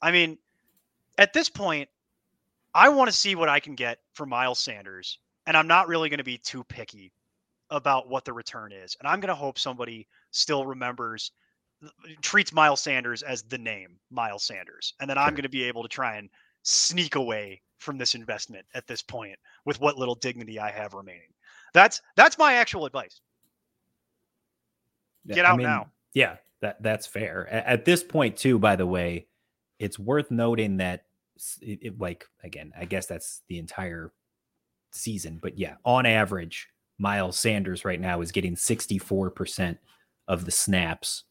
[0.00, 0.38] I mean,
[1.18, 1.88] at this point,
[2.74, 6.08] I want to see what I can get for Miles Sanders, and I'm not really
[6.08, 7.12] going to be too picky
[7.70, 8.96] about what the return is.
[9.00, 11.32] And I'm going to hope somebody still remembers
[12.20, 15.82] treats Miles Sanders as the name Miles Sanders, and then I'm going to be able
[15.82, 16.28] to try and
[16.62, 21.32] sneak away from this investment at this point with what little dignity I have remaining.
[21.74, 23.20] That's that's my actual advice.
[25.26, 25.90] Get I out mean, now.
[26.14, 27.48] Yeah, that that's fair.
[27.50, 29.26] A- At, this point, too, by the way,
[29.78, 31.04] it's worth noting that,
[31.60, 34.12] it, it- like, again, I guess that's the entire
[34.92, 39.78] season, but yeah, on average, Miles Sanders right now is getting 64%
[40.28, 41.24] of the snaps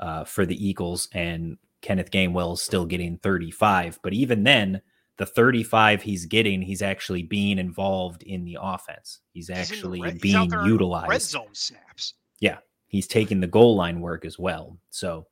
[0.00, 3.98] uh, for the Eagles, and Kenneth Gainwell is still getting 35.
[4.02, 4.80] But even then,
[5.18, 9.20] the 35 he's getting, he's actually being involved in the offense.
[9.32, 12.14] He's He's actually red- he's being in utilized Red zone snaps.
[12.40, 12.58] Yeah.
[12.88, 14.78] He's taking the goal line work as well.
[14.90, 15.26] So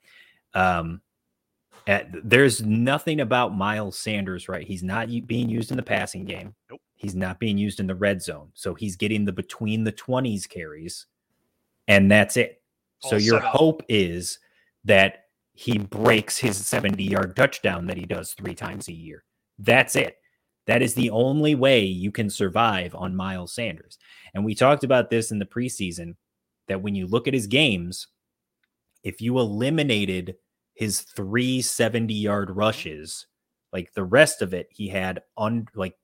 [0.54, 1.00] um
[1.86, 4.66] at, there's nothing about Miles Sanders right.
[4.66, 6.54] He's not being used in the passing game.
[6.70, 6.80] Nope.
[6.94, 8.50] He's not being used in the red zone.
[8.52, 11.06] So he's getting the between the 20s carries
[11.88, 12.62] and that's it.
[13.00, 14.38] So your hope is
[14.84, 19.24] that he breaks his 70 yard touchdown that he does three times a year.
[19.60, 20.16] That's it.
[20.66, 23.98] That is the only way you can survive on Miles Sanders.
[24.34, 26.14] And we talked about this in the preseason
[26.68, 28.06] that when you look at his games,
[29.02, 30.36] if you eliminated
[30.74, 32.58] his three 70 yard mm-hmm.
[32.58, 33.26] rushes,
[33.72, 35.94] like the rest of it, he had on like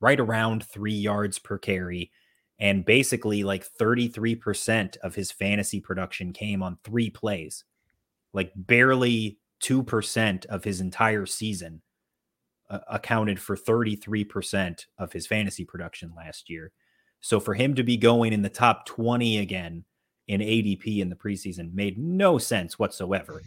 [0.00, 2.10] right around three yards per carry.
[2.58, 7.64] And basically, like 33% of his fantasy production came on three plays,
[8.32, 11.82] like barely 2% of his entire season
[12.68, 16.72] uh, accounted for 33% of his fantasy production last year.
[17.20, 19.84] So for him to be going in the top 20 again
[20.28, 23.42] in ADP in the preseason made no sense whatsoever.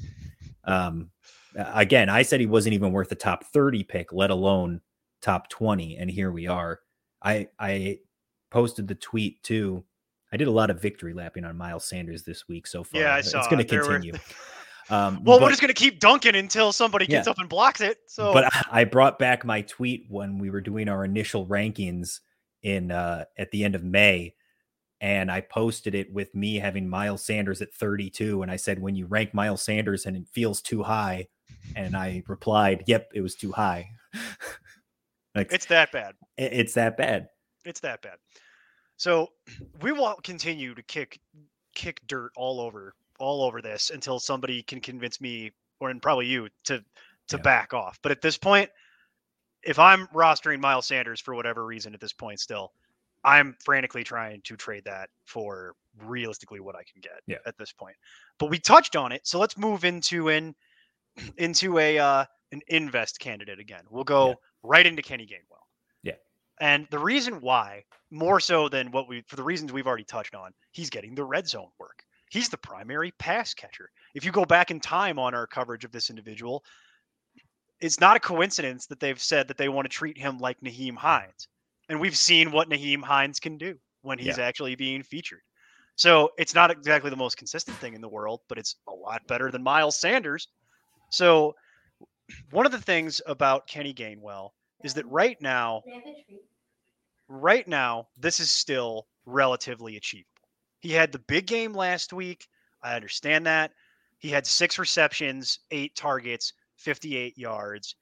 [0.64, 1.12] Um,
[1.56, 4.82] again, I said he wasn't even worth a top 30 pick, let alone
[5.22, 5.98] top 20.
[5.98, 6.80] And here we are.
[7.22, 8.00] I I
[8.50, 9.84] posted the tweet too.
[10.32, 13.02] I did a lot of victory lapping on Miles Sanders this week so far.
[13.02, 13.40] Yeah, I saw.
[13.40, 14.14] It's going to There were- continue.
[14.90, 17.32] Um, well, but, we're just gonna keep dunking until somebody gets Yeah.
[17.32, 18.00] up and blocks it.
[18.08, 22.20] So, but I- I brought back my tweet when we were doing our initial rankings
[22.64, 24.36] in uh, at the end of May,
[25.00, 28.96] and I posted it with me having Miles Sanders at 32, and I said, "When
[28.96, 31.28] you rank Miles Sanders and it feels too high,"
[31.76, 33.90] and I replied, "Yep, it was too high."
[35.36, 36.16] like it's that bad.
[36.38, 37.30] it- it's that bad.
[37.66, 38.18] It's that bad.
[38.98, 39.30] So
[39.82, 41.20] we will continue to kick
[41.76, 46.26] kick dirt all over all over this until somebody can convince me or and probably
[46.26, 46.84] you to
[47.28, 47.44] to Yeah.
[47.44, 48.00] back off.
[48.02, 48.70] But at this point,
[49.64, 52.74] if I'm rostering Miles Sanders for whatever reason at this point still,
[53.24, 57.38] I'm frantically trying to trade that for realistically what I can get Yeah.
[57.46, 57.96] at this point.
[58.40, 60.56] But we touched on it, so let's move into an
[61.38, 63.84] into a uh, an invest candidate again.
[63.90, 64.36] We'll go Yeah.
[64.64, 65.66] right into Kenny Gainwell.
[66.04, 66.16] Yeah.
[66.62, 70.34] And the reason why, more so than what we for the reasons we've already touched
[70.36, 72.04] on, he's getting the red zone work.
[72.30, 73.90] He's the primary pass catcher.
[74.16, 76.64] If you go back in time on our coverage of this individual,
[77.82, 80.96] it's not a coincidence that they've said that they want to treat him like Nyheim
[80.96, 81.48] Hines.
[81.90, 85.42] And we've seen what Nyheim Hines can do when he's actually being featured.
[85.96, 89.22] So it's not exactly the most consistent thing in the world, but it's a lot
[89.28, 90.48] better than Miles Sanders.
[91.12, 91.56] So
[92.52, 94.52] one of the things about Kenny Gainwell
[94.84, 95.82] is that right now,
[97.28, 100.29] right now, this is still relatively achievable.
[100.80, 102.48] He had the big game last week.
[102.82, 103.72] I understand that.
[104.18, 107.96] He had six receptions, eight targets, 58 yards.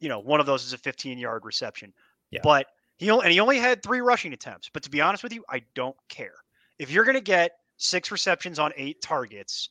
[0.00, 1.92] You know, one of those is a 15 yard reception.
[2.30, 2.40] Yeah.
[2.42, 4.70] But he only, and he only had three rushing attempts.
[4.72, 6.34] But to be honest with you, I don't care.
[6.78, 9.70] If you're going to get six receptions on eight targets,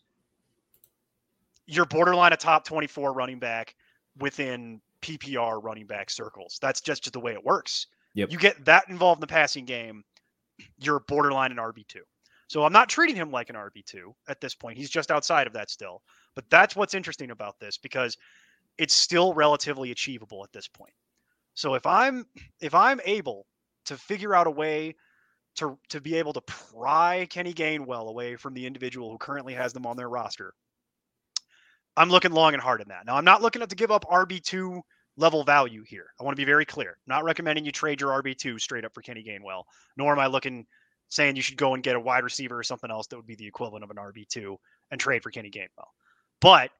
[1.66, 3.76] you're borderline a top 24 running back
[4.20, 6.60] within PPR running back circles.
[6.62, 7.88] That's just, just the way it works.
[8.14, 8.32] Yep.
[8.32, 10.04] You get that involved in the passing game,
[10.78, 11.97] you're borderline an RB2.
[12.47, 14.78] So I'm not treating him like an RB2 at this point.
[14.78, 16.02] He's just outside of that still.
[16.36, 18.17] But that's what's interesting about this because
[18.78, 20.93] it's still relatively achievable at this point.
[21.54, 22.26] So if I'm
[22.60, 23.45] if I'm able
[23.86, 24.95] to figure out a way
[25.56, 29.74] to to be able to pry Kenny Gainwell away from the individual who currently has
[29.74, 30.54] them on their roster,
[31.95, 33.06] I'm looking long and hard in that.
[33.06, 34.82] Now I'm not looking to give up RB2
[35.17, 36.08] level value here.
[36.19, 36.89] I want to be very clear.
[36.89, 39.63] I'm not recommending you trade your RB2 straight up for Kenny Gainwell,
[39.97, 40.65] nor am I looking
[41.10, 43.36] saying you should go and get a wide receiver or something else that would be
[43.36, 44.56] the equivalent of an RB2
[44.91, 45.89] and trade for Kenny Gainwell.
[46.39, 46.71] But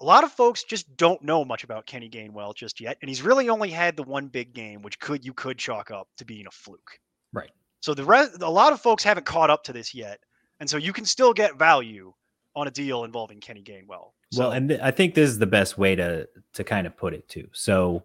[0.00, 3.22] a lot of folks just don't know much about Kenny Gainwell just yet, and he's
[3.22, 6.46] really only had the one big game, which could you could chalk up to being
[6.46, 6.98] a fluke.
[7.32, 7.50] Right.
[7.80, 10.18] So the rest, a lot of folks haven't caught up to this yet,
[10.60, 12.12] and so you can still get value
[12.56, 14.12] on a deal involving Kenny Gainwell.
[14.34, 16.96] So, well, and th- I think this is the best way to to kind of
[16.96, 17.48] put it too.
[17.52, 18.04] So,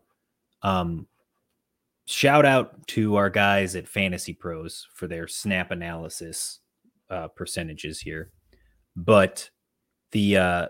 [0.61, 1.07] um,
[2.05, 6.59] shout out to our guys at Fantasy Pros for their snap analysis
[7.09, 8.31] uh, percentages here,
[8.95, 9.49] but
[10.11, 10.67] the uh,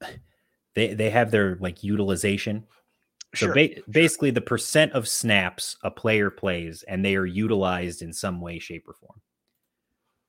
[0.74, 2.64] they they have their like utilization.
[3.34, 3.54] So sure.
[3.54, 8.40] ba- basically, the percent of snaps a player plays, and they are utilized in some
[8.40, 9.20] way, shape, or form.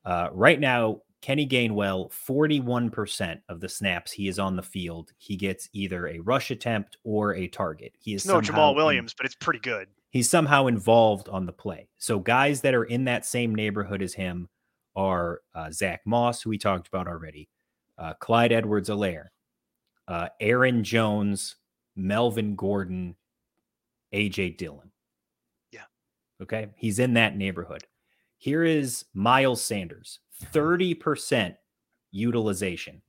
[0.03, 5.35] Uh, right now, Kenny Gainwell, 41% of the snaps he is on the field, he
[5.35, 7.93] gets either a rush attempt or a target.
[7.99, 9.88] He is no Jamaal in- Williams, but it's pretty good.
[10.11, 11.89] he's somehow involved on the play.
[11.97, 14.49] So guys that are in that same neighborhood as him
[14.95, 17.49] are uh, Zach Moss, who we talked about already,
[17.97, 19.29] uh, Clyde Edwards-Helaire,
[20.07, 21.55] uh, Aaron Jones,
[21.95, 23.15] Melvin Gordon,
[24.13, 24.91] AJ Dillon.
[25.71, 25.85] Yeah.
[26.39, 26.67] Okay.
[26.75, 27.83] He's in that neighborhood.
[28.38, 30.19] Here is Miles Sanders,
[30.54, 31.56] 30%
[32.12, 33.02] utilization.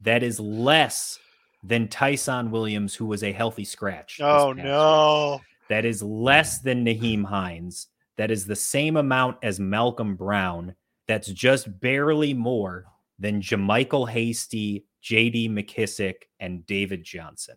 [0.00, 1.18] That is less
[1.62, 4.20] than Ty'Son Williams, who was a healthy scratch.
[4.20, 5.40] Oh no.
[5.68, 7.86] That is less than Nyheim Hines.
[8.16, 10.74] That is the same amount as Malcolm Brown.
[11.08, 12.84] That's just barely more
[13.18, 17.56] than JaMycal Hasty, JD McKissic, and David Johnson.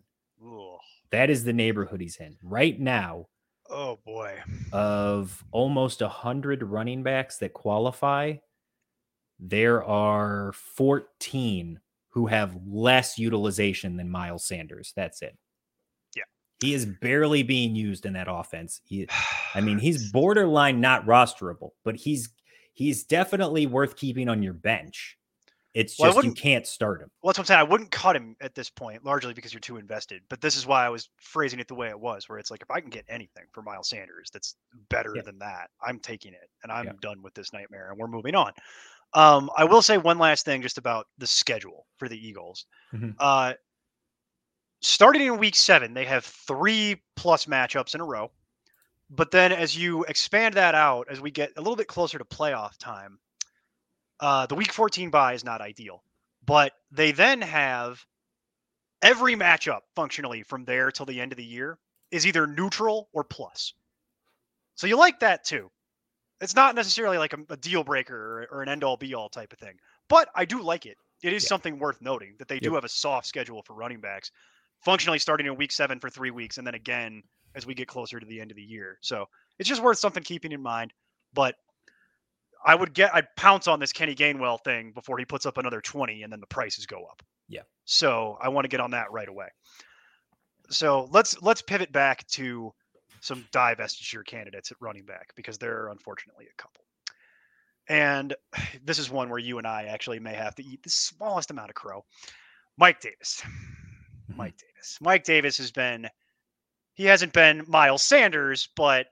[1.12, 2.36] That is the neighborhood he's in.
[2.44, 3.28] Right now,
[3.70, 4.38] Oh boy.
[4.72, 8.36] of almost 100 running backs that qualify,
[9.40, 14.94] there are 14 who have less utilization than Miles Sanders.
[14.96, 15.38] That's it.
[16.16, 16.24] Yeah.
[16.62, 18.82] He is barely being used in that offense.
[18.86, 19.08] He
[19.54, 22.30] I mean, he's borderline not rosterable, but he's
[22.74, 25.18] he's definitely worth keeping on your bench.
[25.74, 27.10] It's Well, just you can't start him.
[27.22, 27.60] Well, that's what I'm saying.
[27.60, 30.22] I wouldn't cut him at this point, largely because you're too invested.
[30.30, 32.62] But this is why I was phrasing it the way it was, where it's like
[32.62, 34.56] if I can get anything for Miles Sanders that's
[34.90, 35.22] better Yeah.
[35.24, 36.94] than that, I'm taking it, and I'm Yeah.
[37.02, 38.54] done with this nightmare, and we're moving on.
[39.16, 42.66] Um, I will say one last thing just about the schedule for the Eagles.
[42.94, 43.16] Mhm.
[43.18, 43.54] Uh,
[44.82, 48.32] starting in week seven, they have three plus matchups in a row.
[49.10, 52.26] But then as you expand that out, as we get a little bit closer to
[52.26, 53.20] playoff time,
[54.20, 56.04] uh, the week 14 bye is not ideal.
[56.46, 58.06] But they then have
[59.02, 61.80] every matchup functionally from there till the end of the year
[62.12, 63.74] is either neutral or plus.
[64.76, 65.72] So you like that too.
[66.42, 69.30] It's not necessarily like a, a deal breaker or, or an end all be all
[69.30, 69.76] type of thing,
[70.10, 70.98] but I do like it.
[71.24, 71.50] It is Yeah.
[71.50, 74.32] something worth noting that they do have a soft schedule for running backs,
[74.84, 77.24] functionally starting in week seven for three weeks, and then again
[77.56, 78.98] as we get closer to the end of the year.
[79.02, 79.26] So
[79.60, 80.94] it's just worth something keeping in mind.
[81.34, 81.56] But
[82.66, 85.80] I would get I'd pounce on this Kenny Gainwell thing before he puts up another
[85.82, 87.22] 20 and then the prices go up.
[87.48, 87.62] Yeah.
[87.86, 89.48] So I want to get on that right away.
[90.70, 92.74] So let's let's pivot back to
[93.26, 96.84] some divestiture candidates at running back because there are unfortunately a couple.
[97.90, 98.36] And
[98.84, 101.70] this is one where you and I actually may have to eat the smallest amount
[101.70, 102.06] of crow.
[102.78, 103.42] Mike Davis.
[103.44, 104.36] Mhm.
[104.38, 104.98] Mike Davis.
[105.02, 106.08] Mike Davis has been
[106.94, 109.08] he hasn't been Miles Sanders, but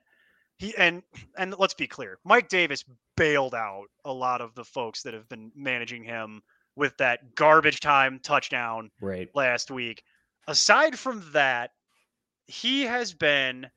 [0.58, 1.02] he and
[1.36, 2.84] and let's be clear, Mike Davis
[3.16, 6.42] bailed out a lot of the folks that have been managing him
[6.76, 9.28] with that garbage time touchdown Right.
[9.34, 10.02] last week.
[10.48, 11.70] Aside from that,
[12.46, 13.70] he has been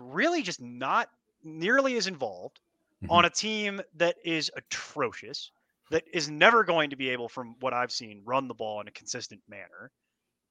[0.00, 1.08] really just not
[1.42, 2.60] nearly as involved
[3.02, 3.12] mm-hmm.
[3.12, 5.50] on a team that is atrocious,
[5.90, 8.88] that is never going to be able, from what I've seen, run the ball in
[8.88, 9.90] a consistent manner.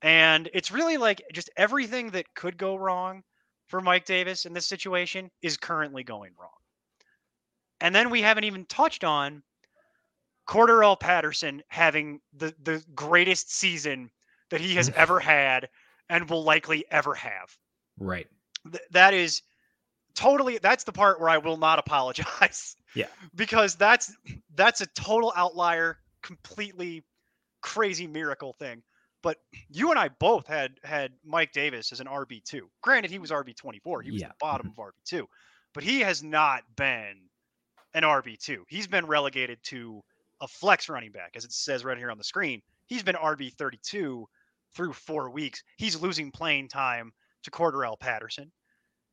[0.02, 3.24] And it's really like just everything that could go wrong
[3.68, 6.50] for Mike Davis in this situation is currently going wrong.
[7.82, 9.44] And then we haven't even touched on
[10.48, 14.10] Cordarrelle Patterson having the, the greatest season
[14.50, 15.70] that he has ever had
[16.10, 17.56] and will likely ever have.
[18.00, 18.28] Right.
[18.66, 19.42] Th- that is
[20.16, 22.76] totally that's the part where I will not apologize.
[22.96, 23.08] Yeah.
[23.36, 24.16] Because that's
[24.56, 27.04] that's a total outlier, completely
[27.62, 28.84] crazy miracle thing.
[29.22, 29.38] But
[29.70, 32.62] you and I both had had Mike Davis as an RB2.
[32.82, 34.04] Granted he was RB24.
[34.04, 34.30] He was Yeah.
[34.30, 34.82] the bottom mm-hmm.
[34.82, 35.26] of RB2.
[35.74, 37.18] But he has not been
[37.94, 38.60] an RB2.
[38.68, 40.02] He's been relegated to
[40.42, 42.62] a flex running back as it says right here on the screen.
[42.88, 44.24] He's been RB32
[44.74, 45.64] through 4 weeks.
[45.78, 47.12] He's losing playing time
[47.44, 48.52] to Cordarrelle Patterson.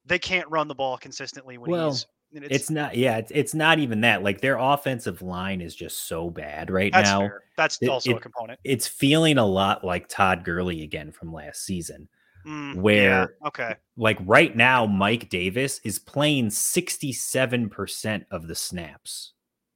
[0.04, 2.96] They can't run the ball consistently when Well, he's and It's, not.
[2.96, 3.18] Yeah.
[3.18, 4.22] It's, it's not even that.
[4.22, 7.20] Like their offensive line is just so bad right that's now.
[7.20, 7.42] fair.
[7.56, 8.60] That's it- also a component.
[8.64, 12.08] It's feeling a lot like Todd Gurley again from last season.
[12.46, 19.32] Mm, yeah, where- okay, Like right now, Mike Davis is playing 67% of the snaps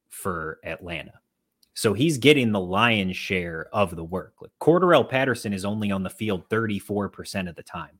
[0.09, 1.13] for Atlanta.
[1.73, 4.35] So he's getting the lion's share of the work.
[4.41, 7.99] Like Cordarrelle Patterson is only on the field 34% of the time.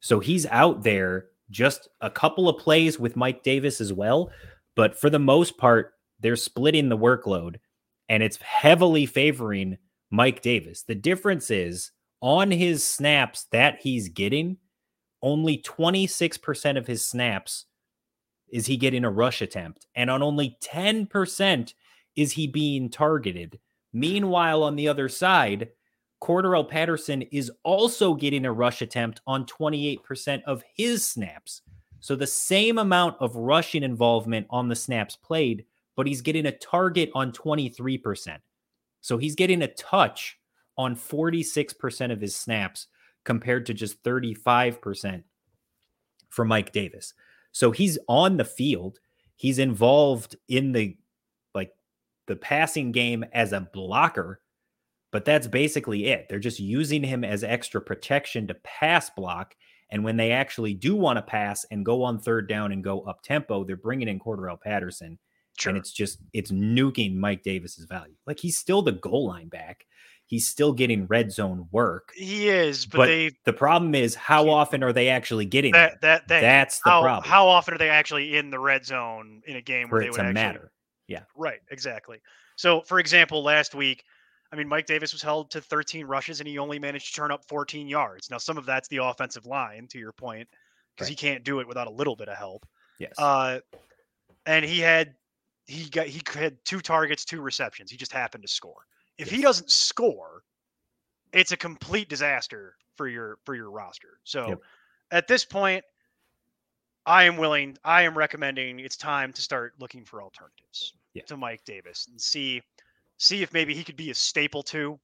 [0.00, 4.30] So he's out there just a couple of plays with Mike Davis as well.
[4.74, 7.56] But for the most part, they're splitting the workload
[8.08, 9.78] and it's heavily favoring
[10.10, 10.82] Mike Davis.
[10.82, 14.58] The difference is on his snaps that he's getting,
[15.22, 17.66] only 26% of his snaps
[18.48, 19.86] is he getting a rush attempt.
[19.94, 21.74] And on only 10%
[22.14, 23.58] is he being targeted.
[23.92, 25.68] Meanwhile, on the other side,
[26.22, 31.62] Cordarrelle Patterson is also getting a rush attempt on 28% of his snaps.
[32.00, 36.56] So the same amount of rushing involvement on the snaps played, but he's getting a
[36.56, 38.38] target on 23%.
[39.00, 40.38] So he's getting a touch
[40.76, 42.86] on 46% of his snaps
[43.24, 45.22] compared to just 35%
[46.28, 47.14] for Mike Davis.
[47.52, 48.98] So he's on the field.
[49.36, 50.96] He's involved in the
[51.54, 51.72] like
[52.26, 54.40] the passing game as a blocker,
[55.16, 56.26] but that's basically it.
[56.28, 59.56] They're just using him as extra protection to pass block.
[59.88, 63.00] And when they actually do want to pass and go on third down and go
[63.00, 65.18] up tempo, they're bringing in Cordarrelle Patterson.
[65.58, 65.70] sure.
[65.70, 68.12] And it's just, it's nuking Mike Davis's value.
[68.26, 69.86] Like he's still the goal line back.
[70.26, 72.12] He's still getting red zone work.
[72.14, 76.02] he is, but, but they The problem is how often are they actually getting that
[76.02, 77.30] that that That's the how problem.
[77.30, 80.08] how often are they actually in the red zone in a game for where they
[80.08, 80.72] it would actually matter.
[81.08, 81.22] Yeah.
[81.34, 82.20] Right, exactly.
[82.56, 84.04] So, for example, last week,
[84.52, 87.32] I mean, Mike Davis was held to 13 rushes and he only managed to turn
[87.32, 88.30] up 14 yards.
[88.30, 90.48] Now, some of that's the offensive line, to your point,
[90.94, 92.64] because he can't do it without a little bit of help.
[92.98, 93.12] Yes.
[93.18, 93.60] Uh,
[94.46, 95.14] and he had
[95.66, 97.90] he got he had two targets, two receptions.
[97.90, 98.86] He just happened to score.
[99.18, 100.42] If he doesn't score,
[101.32, 104.20] it's a complete disaster for your for your roster.
[104.24, 104.58] So, Yep.
[105.10, 105.84] at this point,
[107.04, 107.76] I am willing.
[107.84, 111.24] I am recommending it's time to start looking for alternatives Yeah.
[111.24, 112.62] to Mike Davis and see
[113.18, 114.98] see if maybe he could be a staple too,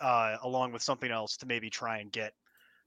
[0.00, 2.32] uh, along with something else to maybe try and get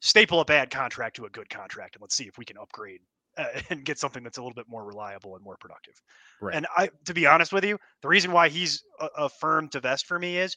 [0.02, 3.02] staple a bad contract to a good contract, and let's see if we can upgrade
[3.38, 6.02] uh, and get something that's a little bit more reliable and more productive.
[6.42, 6.56] Right.
[6.56, 9.80] And I, to be honest with you, the reason why he's a, a firm to
[9.80, 10.56] vest for me is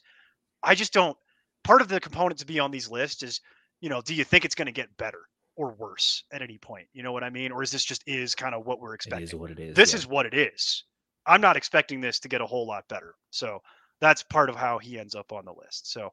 [0.61, 1.17] I just don't.
[1.63, 3.39] Part of the component to be on these lists is,
[3.79, 5.19] you know, do you think it's going to get better
[5.55, 6.87] or worse at any point?
[6.93, 7.51] You know what I mean?
[7.53, 9.23] Or is this just is kind of what we're It expecting?
[9.23, 9.75] is what it is.
[9.75, 9.99] this yeah.
[9.99, 10.83] is what it is.
[11.25, 13.15] I'm not expecting this to get a whole lot better.
[13.29, 13.61] So
[14.01, 15.91] that's part of how he ends up on the list.
[15.91, 16.11] So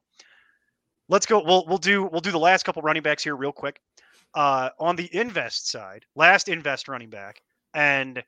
[1.09, 1.43] let's go.
[1.43, 3.81] We'll we'll do we'll do the last couple running backs here real quick.
[4.33, 7.41] Uh, on the invest side, last invest running back,
[7.73, 8.23] and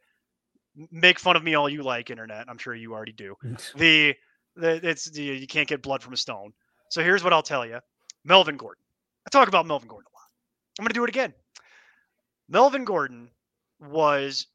[0.91, 2.45] make fun of me all you like, internet.
[2.49, 3.35] I'm sure you already do.
[3.75, 4.15] The
[4.55, 6.53] the it's the, you can't get blood from a stone.
[6.89, 7.79] So here's what I'll tell you:
[8.23, 8.83] Melvin Gordon.
[9.25, 10.27] I talk about Melvin Gordon a lot.
[10.77, 11.33] I'm going to do it again.
[12.49, 13.29] Melvin Gordon
[13.79, 14.47] was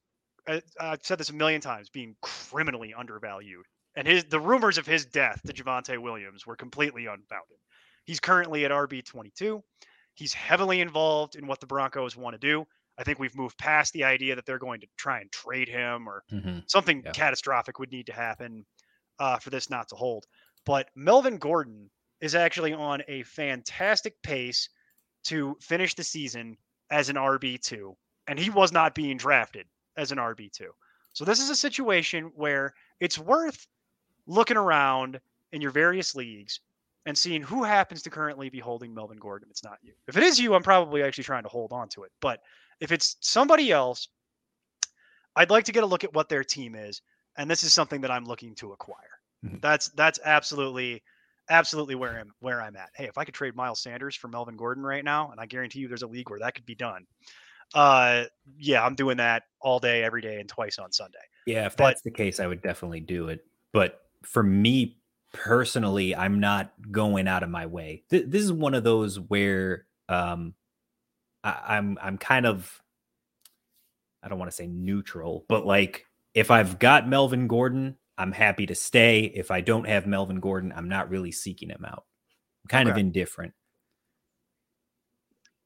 [0.49, 3.67] I- I've said this a million times, being criminally undervalued.
[3.95, 7.59] And his the rumors of his death to Javonte Williams were completely unfounded.
[8.05, 9.63] He's currently at RB 22.
[10.15, 12.67] He's heavily involved in what the Broncos want to do.
[12.97, 16.09] I think we've moved past the idea that they're going to try and trade him
[16.09, 16.69] or Mhm.
[16.69, 17.13] something Yeah.
[17.13, 18.67] catastrophic would need to happen
[19.21, 20.27] uh, for this not to hold.
[20.65, 21.91] But Melvin Gordon
[22.21, 24.69] is actually on a fantastic pace
[25.25, 26.57] to finish the season
[26.91, 27.97] as an RB2,
[28.29, 29.69] and he was not being drafted
[29.99, 30.69] as an RB2.
[31.13, 33.67] So this is a situation where it's worth
[34.27, 35.21] looking around
[35.53, 36.61] in your various leagues
[37.07, 39.95] and seeing who happens to currently be holding Melvin Gordon if it's not you.
[40.07, 42.13] If it is you, I'm probably actually trying to hold on to it.
[42.21, 42.41] But
[42.81, 44.09] if it's somebody else,
[45.37, 47.03] I'd like to get a look at what their team is,
[47.37, 49.21] and this is something that I'm looking to acquire.
[49.45, 49.61] Mhm.
[49.61, 51.03] That's that's absolutely
[51.49, 52.91] absolutely where I'm where I'm at.
[52.95, 55.81] Hey, if I could trade Miles Sanders for Melvin Gordon right now, and I guarantee
[55.81, 57.07] you there's a league where that could be done.
[57.75, 58.25] Uh
[58.57, 61.19] yeah, I'm doing that all day, every day, and twice on Sunday.
[61.47, 63.45] Yeah, if But- that's the case, I would definitely do it.
[63.73, 64.99] But for me
[65.33, 68.05] personally, I'm not going out of my way.
[68.11, 70.55] Th- this is one of those where um,
[71.45, 72.83] I- I'm I'm kind of
[74.23, 76.05] I don't want to say neutral, but like
[76.35, 79.21] if I've got Melvin Gordon, I'm happy to stay.
[79.25, 82.05] If I don't have Melvin Gordon, I'm not really seeking him out.
[82.65, 83.55] I'm kind of indifferent.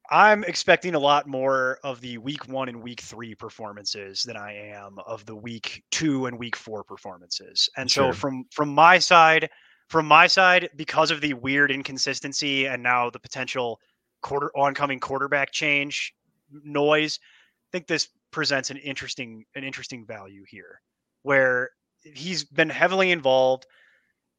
[0.09, 4.53] I'm expecting a lot more of the week one and week three performances than I
[4.53, 7.69] am of the week two and week four performances.
[7.77, 9.49] And so from from my side,
[9.87, 13.79] from my side, because of the weird inconsistency and now the potential
[14.21, 16.13] quarter oncoming quarterback change
[16.51, 20.81] noise, I think this presents an interesting an interesting value here
[21.21, 21.69] where
[22.01, 23.65] he's been heavily involved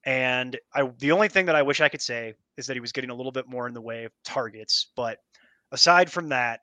[0.05, 2.93] and I the only thing that I wish I could say is that he was
[2.93, 5.19] getting a little bit more in the way of targets, but
[5.75, 6.61] aside from that,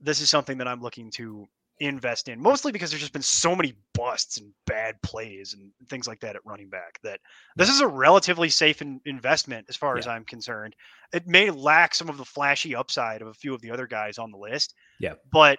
[0.00, 1.46] this is something that I'm looking to
[1.78, 6.08] invest in, mostly because there's just been so many busts and bad plays and things
[6.08, 7.20] like that at running back that
[7.56, 10.74] this is a relatively safe in, investment as far as I'm concerned.
[11.12, 14.16] It may lack some of the flashy upside of a few of the other guys
[14.16, 14.74] on the list.
[15.00, 15.14] Yeah.
[15.30, 15.58] But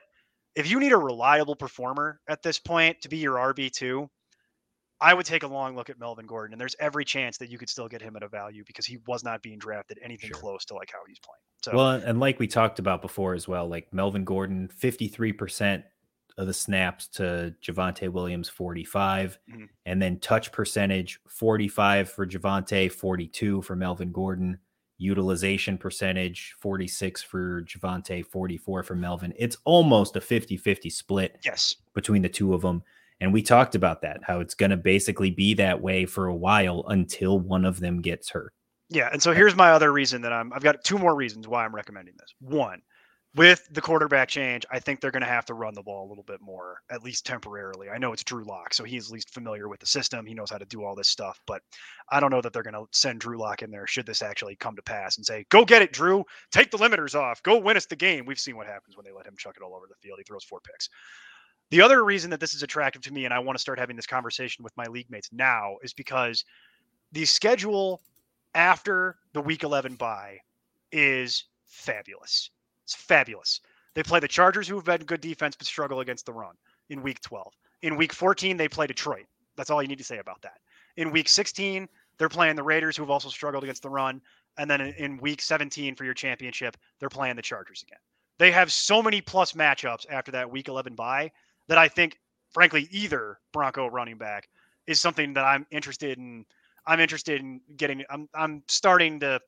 [0.56, 4.08] if you need a reliable performer at this point to be your RB2,
[5.00, 7.58] I would take a long look at Melvin Gordon, and there's every chance that you
[7.58, 10.40] could still get him at a value because he was not being drafted anything Sure.
[10.40, 11.42] close to like how he's playing.
[11.62, 15.84] So Well, and like we talked about before as well, like Melvin Gordon, 53%
[16.38, 19.40] of the snaps to Javonte Williams, 45.
[19.50, 19.70] Mhm.
[19.86, 24.60] And then touch percentage, 45 for Javonte, 42 for Melvin Gordon.
[25.00, 29.32] Utilization percentage, 46 for Javonte, 44 for Melvin.
[29.38, 32.82] It's almost a 50 50 split yes, between the two of them.
[33.20, 36.36] And we talked about that, how it's going to basically be that way for a
[36.36, 38.54] while until one of them gets hurt.
[38.90, 41.66] Yeah, and so here's my other reason that I'm I've got two more reasons why
[41.66, 42.34] I'm recommending this.
[42.40, 42.82] One,
[43.36, 46.10] with the quarterback change, I think they're going to have to run the ball a
[46.10, 47.90] little bit more, at least temporarily.
[47.90, 50.26] I know it's Drew Lock, so he's at least familiar with the system.
[50.26, 51.62] He knows how to do all this stuff, but
[52.10, 54.56] I don't know that they're going to send Drew Lock in there should this actually
[54.56, 56.24] come to pass and say, "Go get it, Drew.
[56.52, 57.44] Take the limiters off.
[57.44, 59.64] Go win us the game." We've seen what happens when they let him chuck it
[59.64, 60.18] all over the field.
[60.18, 60.90] He throws four picks.
[61.70, 63.96] The other reason that this is attractive to me and I want to start having
[63.96, 66.46] this conversation with my league mates now is because
[67.12, 68.02] the schedule
[68.56, 70.40] after the week 11 bye
[70.92, 72.50] is fabulous.
[72.84, 73.60] It's fabulous.
[73.96, 76.56] They play the Chargers, who have had good defense but struggle against the run
[76.90, 77.52] in week 12.
[77.82, 79.26] In week 14, they play Detroit.
[79.56, 80.60] That's all you need to say about that.
[80.96, 84.22] In week 16, they're playing the Raiders, who have also struggled against the run.
[84.58, 88.00] And then in, week 17 for your championship, they're playing the Chargers again.
[88.38, 91.32] They have so many plus matchups after that week 11 bye
[91.68, 92.20] that I think,
[92.52, 94.50] frankly, either Bronco running back
[94.86, 96.46] is something that I'm interested in.
[96.86, 98.04] I'm interested in getting.
[98.10, 99.42] I'm I'm starting to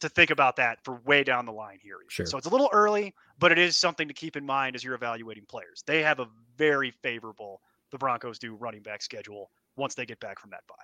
[0.00, 1.96] to think about that for way down the line here.
[2.08, 2.26] Sure.
[2.26, 4.94] So it's a little early, but it is something to keep in mind as you're
[4.94, 5.82] evaluating players.
[5.86, 10.40] They have a very favorable the Broncos do running back schedule once they get back
[10.40, 10.74] from that bye.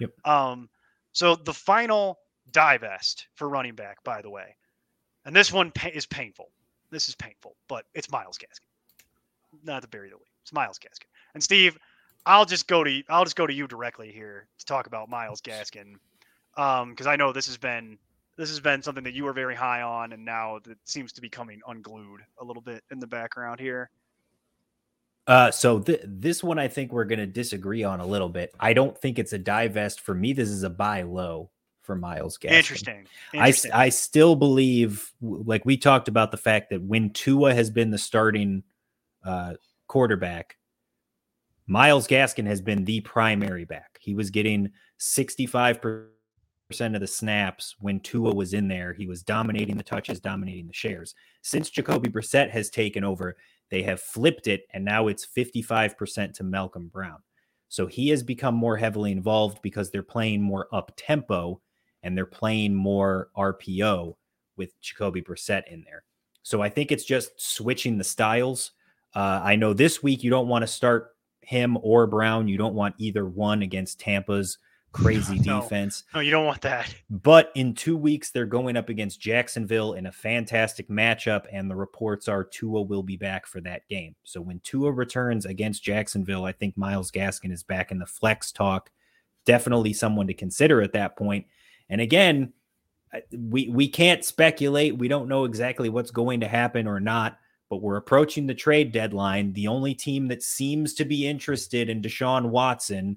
[0.00, 0.10] Yep.
[0.24, 0.68] Um.
[1.12, 2.18] So the final
[2.50, 4.56] divest for running back, by the way,
[5.24, 6.50] and this one pa- is painful.
[6.90, 8.66] This is painful, but it's Myles Gaskin.
[9.62, 10.24] Not to bury the lead.
[10.42, 11.06] It's Myles Gaskin.
[11.34, 11.78] And Steve,
[12.26, 15.40] I'll just go to I'll just go to you directly here to talk about Myles
[15.40, 15.94] Gaskin,
[16.54, 17.98] because um, I know this has been
[18.36, 21.20] this has been something that you were very high on, and now that seems to
[21.20, 23.90] be coming unglued a little bit in the background here.
[25.26, 28.54] Uh, so th- this one I think we're going to disagree on a little bit.
[28.60, 30.34] I don't think it's a divest for me.
[30.34, 31.50] This is a buy low
[31.82, 32.52] for Myles Gaskin.
[32.52, 33.06] Interesting.
[33.32, 33.72] Interesting.
[33.72, 37.90] I I still believe, like we talked about the fact that when Tua has been
[37.90, 38.64] the starting
[39.24, 39.54] uh,
[39.86, 40.56] quarterback,
[41.66, 43.98] Myles Gaskin has been the primary back.
[44.00, 45.80] He was getting sixty five
[46.68, 48.92] percent of the snaps when Tua was in there.
[48.92, 51.14] He was dominating the touches, dominating the shares.
[51.42, 53.36] Since Jacoby Brissett has taken over,
[53.70, 57.18] they have flipped it, and now it's 55% to Malcolm Brown.
[57.68, 61.60] So he has become more heavily involved because they're playing more up tempo
[62.02, 64.14] and they're playing more RPO
[64.56, 66.04] with Jacoby Brissett in there.
[66.42, 68.72] So I think it's just switching the styles.
[69.14, 72.48] Uh, I know this week you don't want to start him or Brown.
[72.48, 74.58] You don't want either one against Tampa's
[74.92, 76.04] crazy no, defense.
[76.14, 76.94] No, you don't want that.
[77.10, 81.74] But in two weeks, they're going up against Jacksonville in a fantastic matchup, and the
[81.74, 84.14] reports are Tua will be back for that game.
[84.22, 88.52] So when Tua returns against Jacksonville, I think Myles Gaskin is back in the flex
[88.52, 88.90] talk.
[89.44, 91.46] Definitely someone to consider at that point.
[91.88, 92.52] And again,
[93.32, 94.96] we we can't speculate.
[94.96, 97.38] We don't know exactly what's going to happen or not.
[97.74, 99.52] But we're approaching the trade deadline.
[99.52, 103.16] The only team that seems to be interested in Deshaun Watson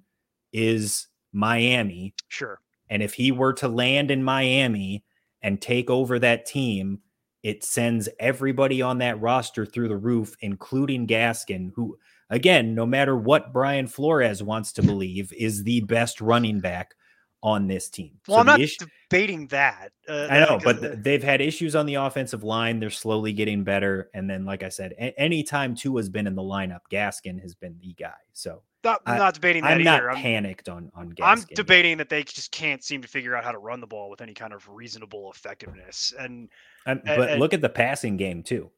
[0.51, 2.16] is Miami.
[2.28, 2.60] Sure.
[2.89, 5.03] And if he were to land in Miami
[5.43, 7.01] and take over that team,
[7.43, 11.95] it sends everybody on that roster through the roof, including Gaskin, who,
[12.32, 16.95] again, no matter what Brian Flores wants to believe, is the best running back
[17.44, 18.12] on this team.
[18.28, 19.92] Well, so I'm not issue, debating that.
[20.10, 22.80] Uh, I know, but the, they've had issues on the offensive line.
[22.80, 24.10] They're slowly getting better.
[24.14, 27.54] And then, like I said, a- anytime Tua has been in the lineup, Gaskin has
[27.54, 28.14] been the guy.
[28.34, 30.08] So not, I, not debating that I'm either.
[30.08, 31.14] not I'm, panicked on on.
[31.14, 33.88] Gaskin I'm debating that they just can't seem to figure out how to run the
[33.88, 36.14] ball with any kind of reasonable effectiveness.
[36.18, 36.50] And,
[36.86, 38.72] and but and, look at the passing game too.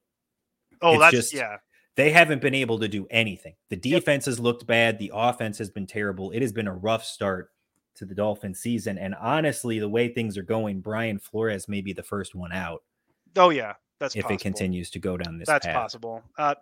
[0.81, 1.57] Oh, it's that's just, yeah.
[1.95, 3.55] They haven't been able to do anything.
[3.69, 4.31] The defense yep.
[4.31, 4.99] has looked bad.
[4.99, 6.31] The offense has been terrible.
[6.31, 7.49] It has been a rough start
[7.99, 8.97] to the Dolphin season.
[8.97, 12.83] And honestly, the way things are going, Brian Flores may be the first one out.
[13.35, 14.35] Oh yeah, that's if possible.
[14.35, 15.47] it continues to go down this.
[15.47, 15.75] That's path.
[15.75, 16.23] possible.
[16.37, 16.55] Uh,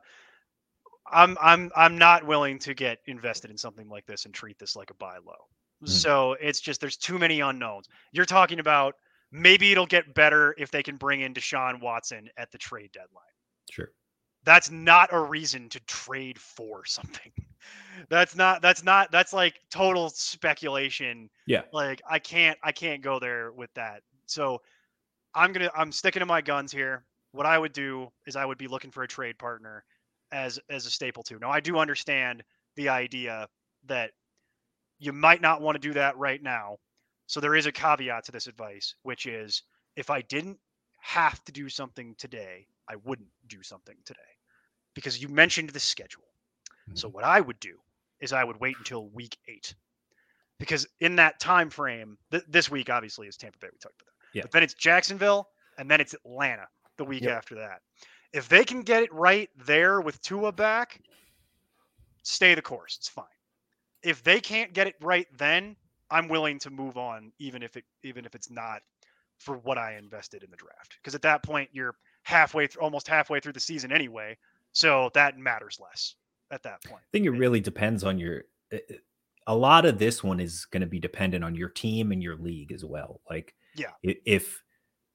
[1.09, 4.75] I'm I'm I'm not willing to get invested in something like this and treat this
[4.75, 5.33] like a buy low.
[5.83, 5.89] Mm.
[5.89, 7.87] So it's just there's too many unknowns.
[8.11, 8.95] You're talking about
[9.31, 13.23] maybe it'll get better if they can bring in Deshaun Watson at the trade deadline.
[13.71, 13.91] Sure.
[14.47, 17.33] That's not a reason to trade for something.
[18.09, 21.29] That's not that's not that's like total speculation.
[21.47, 21.63] Yeah.
[21.73, 24.03] Like I can't I can't go there with that.
[24.27, 24.61] So
[25.35, 27.03] I'm gonna I'm sticking to my guns here.
[27.31, 29.83] What I would do is I would be looking for a trade partner
[30.31, 31.39] as as a staple too.
[31.41, 32.43] Now I do understand
[32.75, 33.47] the idea
[33.87, 34.11] that
[34.99, 36.77] you might not want to do that right now.
[37.25, 39.63] So there is a caveat to this advice, which is
[39.97, 40.59] if I didn't
[41.01, 44.36] have to do something today, I wouldn't do something today.
[44.97, 46.23] Because you mentioned the schedule.
[46.89, 46.95] Mm-hmm.
[46.95, 47.75] So what I would do
[48.19, 49.75] is I would wait until week 8.
[50.57, 54.07] Because in that time frame, th- this week obviously is Tampa Bay we talked about
[54.07, 54.37] that.
[54.37, 54.41] Yeah.
[54.41, 56.67] But then it's Jacksonville and then it's Atlanta
[56.97, 57.37] the week yep.
[57.37, 57.81] after that.
[58.33, 60.99] If they can get it right there with Tua back,
[62.23, 62.97] stay the course.
[62.97, 63.25] It's fine.
[64.01, 65.75] If they can't get it right then,
[66.09, 68.81] I'm willing to move on, even if it even if it's not
[69.37, 70.97] for what I invested in the draft.
[70.99, 74.37] Because at that point, you're halfway through, almost halfway through the season anyway,
[74.71, 76.15] so that matters less
[76.51, 77.01] at that point.
[77.01, 78.43] I think it really depends on your.
[78.71, 78.95] Eh, eh,
[79.49, 82.35] a lot of this one is going to be dependent on your team and your
[82.35, 83.21] league as well.
[83.29, 84.61] Like, yeah, if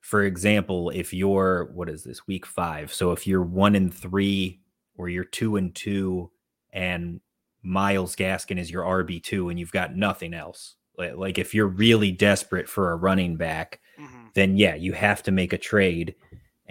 [0.00, 2.92] for example, if you're what is this week five?
[2.92, 4.61] So if you're one and three
[4.96, 6.30] or you're two and two
[6.72, 7.20] and
[7.62, 10.74] Myles Gaskin is your RB two and you've got nothing else.
[10.98, 14.26] Like if you're really desperate for a running back, mm-hmm.
[14.34, 16.14] then yeah, you have to make a trade.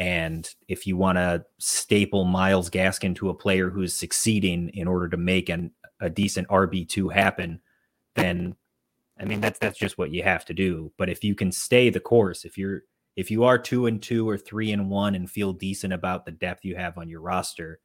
[0.01, 5.07] And if you want to staple Myles Gaskin to a player who's succeeding in order
[5.09, 7.61] to make an, a decent RB two happen,
[8.15, 8.55] then
[9.19, 10.91] I mean that's that's just what you have to do.
[10.97, 12.81] But if you can stay the course, if you're
[13.15, 16.31] if you are two and two or three and one and feel decent about the
[16.31, 17.79] depth you have on your roster,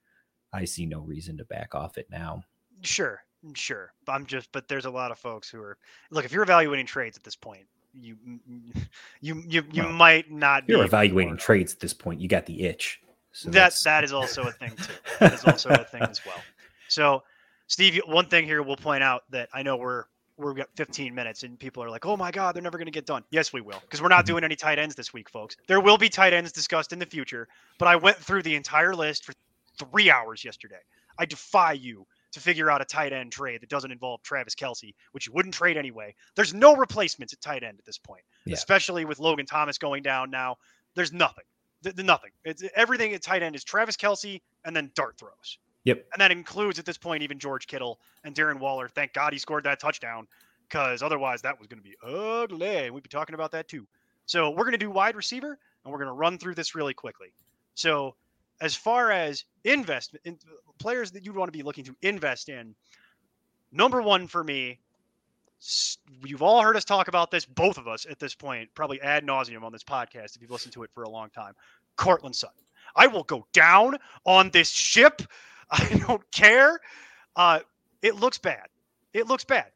[0.54, 2.44] I see no reason to back off it now.
[2.80, 3.20] Sure,
[3.52, 3.92] sure.
[4.08, 5.76] I'm just, but there's a lot of folks who are
[6.10, 6.24] look.
[6.24, 7.66] If you're evaluating trades at this point,
[8.00, 8.16] you
[9.20, 10.68] you you you well, might not.
[10.68, 12.20] You're evaluating trades at this point.
[12.20, 13.00] You got the itch.
[13.32, 14.92] So that that is also a thing too.
[15.20, 16.40] That is also a thing as well.
[16.88, 17.22] So,
[17.66, 20.04] Steve, one thing here we'll point out that I know we're
[20.38, 22.92] we've got 15 minutes and people are like, oh my God, they're never going to
[22.92, 23.24] get done.
[23.30, 24.34] Yes, we will, because we're not mm-hmm.
[24.34, 25.56] doing any tight ends this week, folks.
[25.66, 28.94] There will be tight ends discussed in the future, but I went through the entire
[28.94, 29.32] list for
[29.78, 30.80] three hours yesterday.
[31.18, 32.06] I defy you
[32.36, 35.54] to figure out a tight end trade that doesn't involve Travis Kelce, which you wouldn't
[35.54, 36.14] trade anyway.
[36.34, 38.52] There's no replacements at tight end at this point, yeah.
[38.52, 40.56] especially with Logan Thomas going down now.
[40.94, 41.44] There's nothing.
[41.80, 42.32] The nothing.
[42.44, 45.58] It's everything at tight end is Travis Kelce and then dart throws.
[45.84, 46.04] Yep.
[46.12, 48.88] And that includes at this point even George Kittle and Darren Waller.
[48.88, 50.26] Thank God he scored that touchdown
[50.68, 52.90] because otherwise that was going to be ugly.
[52.90, 53.86] We'd be talking about that too.
[54.26, 56.92] So we're going to do wide receiver and we're going to run through this really
[56.92, 57.32] quickly.
[57.74, 58.14] So
[58.60, 60.38] as far as investment in
[60.78, 62.74] players that you'd want to be looking to invest in,
[63.72, 64.78] number one for me,
[66.24, 69.26] you've all heard us talk about this, both of us at this point, probably ad
[69.26, 71.54] nauseum on this podcast if you've listened to it for a long time.
[71.96, 72.62] Courtland Sutton.
[72.94, 75.22] I will go down on this ship.
[75.70, 76.80] I don't care.
[77.34, 77.60] Uh,
[78.02, 78.68] it looks bad.
[79.12, 79.66] It looks bad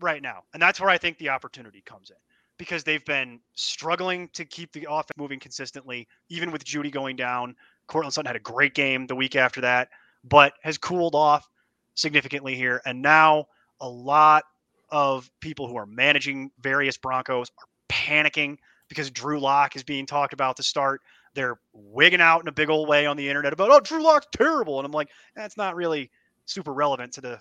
[0.00, 0.44] right now.
[0.52, 2.16] And that's where I think the opportunity comes in
[2.58, 7.56] because they've been struggling to keep the offense moving consistently, even with Jeudy going down.
[7.90, 9.88] Courtland Sutton had a great game the week after that,
[10.22, 11.48] but has cooled off
[11.96, 12.80] significantly here.
[12.86, 13.48] And now
[13.80, 14.44] a lot
[14.90, 20.32] of people who are managing various Broncos are panicking because Drew Lock is being talked
[20.32, 21.00] about to start.
[21.34, 24.28] They're wigging out in a big old way on the internet about, oh, Drew Lock's
[24.32, 24.78] terrible.
[24.78, 26.12] And I'm like, that's not really
[26.46, 27.40] super relevant to the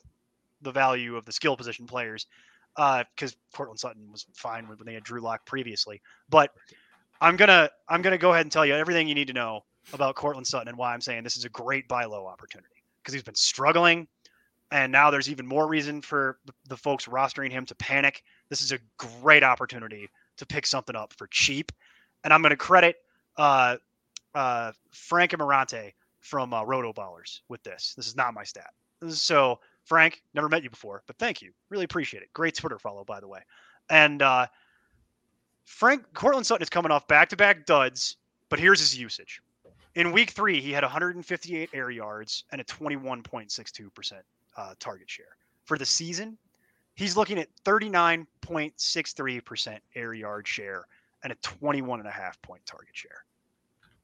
[0.62, 2.26] the value of the skill position players
[2.76, 6.02] because uh, Courtland Sutton was fine when they had Drew Lock previously.
[6.28, 6.52] But
[7.22, 9.64] I'm gonna I'm gonna go ahead and tell you everything you need to know
[9.94, 13.14] about Courtland Sutton and why I'm saying this is a great buy low opportunity because
[13.14, 14.08] he's been struggling,
[14.72, 18.24] and now there's even more reason for the, folks rostering him to panic.
[18.50, 21.72] This is a great opportunity to pick something up for cheap,
[22.24, 22.98] and I'm going to credit
[23.38, 23.78] uh,
[24.36, 27.94] uh, Frank Ammirante from uh, Roto Ballers with this.
[27.96, 28.72] This is not my stat.
[29.08, 31.52] So Frank, never met you before, but thank you.
[31.70, 32.30] Really appreciate it.
[32.34, 33.40] Great Twitter follow, by the way.
[33.90, 34.46] And uh,
[35.66, 38.18] Frank Courtland Sutton is coming off back to back duds,
[38.50, 39.42] but here's his usage.
[40.00, 44.14] In week three, he had 158 air yards and a 21.62%
[44.56, 45.36] uh, target share.
[45.66, 46.38] For the season,
[46.96, 50.86] he's looking at 39.63% air yard share
[51.24, 53.26] and a 21 and a half point target share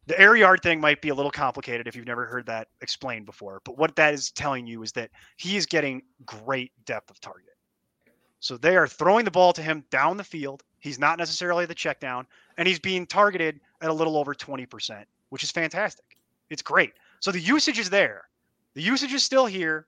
[0.08, 3.26] the air yard thing might be a little complicated if you've never heard that explained
[3.26, 7.20] before, but what that is telling you is that he is getting great depth of
[7.20, 7.56] target.
[8.40, 10.64] So they are throwing the ball to him down the field.
[10.80, 12.28] He's not necessarily the check down,
[12.58, 16.18] and he's being targeted at a little over 20%, which is fantastic.
[16.50, 16.94] It's great.
[17.20, 18.24] So the usage is there.
[18.74, 19.88] The usage is still here.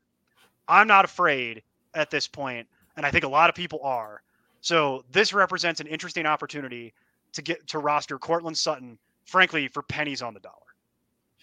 [0.67, 1.61] I'm not afraid
[1.93, 4.21] at this point, and I think a lot of people are.
[4.61, 6.93] So this represents an interesting opportunity
[7.33, 10.55] to get to roster Courtland Sutton frankly, for pennies on the dollar.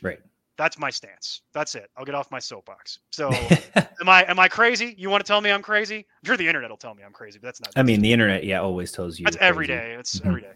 [0.03, 0.19] Right.
[0.57, 1.43] That's my stance.
[1.53, 1.91] That's it.
[1.97, 3.01] I'll get off my soapbox.
[3.11, 3.31] So,
[3.75, 4.95] am I am I crazy?
[4.97, 5.97] You want to tell me I'm crazy?
[5.97, 7.73] I'm sure the internet will tell me I'm crazy, but that's not.
[7.77, 9.25] I mean, the internet, yeah, always tells you.
[9.25, 9.97] That's every day.
[9.99, 10.29] It's mm-hmm.
[10.29, 10.53] every day.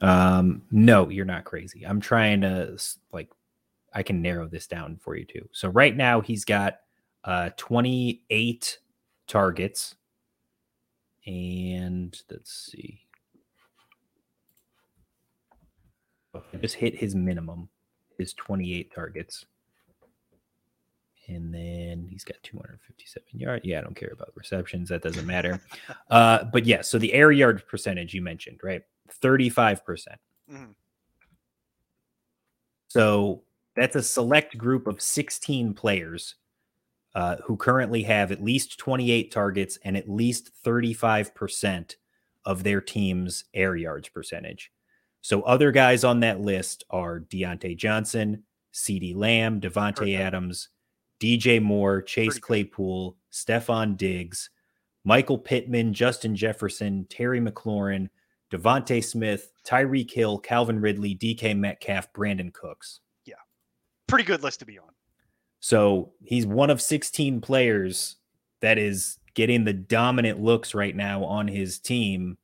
[0.00, 1.84] Um, no, you're not crazy.
[1.84, 2.78] I'm trying to
[3.12, 3.30] like,
[3.92, 5.48] I can narrow this down for you too.
[5.52, 6.80] So right now he's got
[7.24, 8.78] uh 28
[9.26, 9.96] targets,
[11.26, 13.00] and let's see.
[16.34, 17.68] I just hit his minimum,
[18.18, 19.46] his 28 targets.
[21.26, 23.64] And then he's got 257 yards.
[23.64, 24.88] Yeah, I don't care about receptions.
[24.88, 25.60] That doesn't matter.
[26.10, 28.82] uh, but yeah, so the air yard percentage you mentioned, right?
[29.08, 29.84] 35%.
[29.84, 30.72] percent mm hmm
[32.88, 33.42] So
[33.76, 36.34] that's a select group of 16 players
[37.14, 41.96] uh, who currently have at least 28 targets and at least 35%
[42.44, 44.72] of their team's air yards percentage.
[45.20, 50.68] So other guys on that list are Diontae Johnson, CeeDee Lamb, Davante Adams,
[51.20, 54.50] DJ Moore, Chase Claypool, Stefon Diggs,
[55.04, 58.08] Michael Pittman, Justin Jefferson, Terry McLaurin,
[58.50, 63.00] DeVonta Smith, Tyreek Hill, Calvin Ridley, DK Metcalf, Brandin Cooks.
[63.24, 63.34] Yeah.
[64.06, 64.88] Pretty good list to be on.
[65.60, 68.16] So he's one of 16 players
[68.60, 72.38] that is getting the dominant looks right now on his team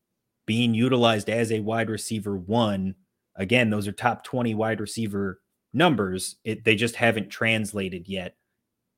[0.47, 2.95] being utilized as a wide receiver one.
[3.37, 5.41] Again, those are top 20 wide receiver
[5.73, 6.37] numbers.
[6.45, 8.37] It, they just haven't translated yet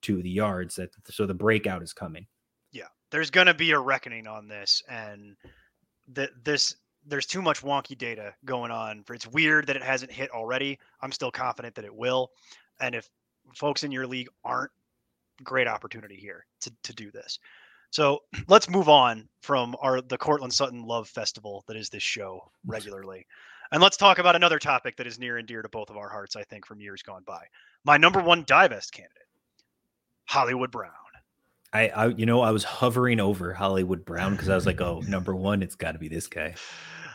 [0.03, 0.77] to the yards.
[0.77, 2.27] That so the breakout is coming.
[2.73, 5.37] Yeah, there's going to be a reckoning on this, and
[6.13, 6.77] that this
[7.07, 9.05] there's too much wonky data going on.
[9.11, 10.79] It's weird that it hasn't hit already.
[11.01, 12.31] I'm still confident that it will,
[12.81, 13.09] and if
[13.55, 14.73] folks in your league aren't,
[15.45, 17.39] great opportunity here to to do this.
[17.91, 22.51] So let's move on from our the Courtland Sutton Love Festival that is this show
[22.67, 23.27] regularly.
[23.73, 26.09] And let's talk about another topic that is near and dear to both of our
[26.09, 27.43] hearts, I think, from years gone by.
[27.85, 29.27] My number one divest candidate,
[30.27, 30.93] Hollywood Brown.
[31.73, 35.01] I, I you know, I was hovering over Hollywood Brown because I was like, oh,
[35.07, 36.55] number one, it's got to be this guy.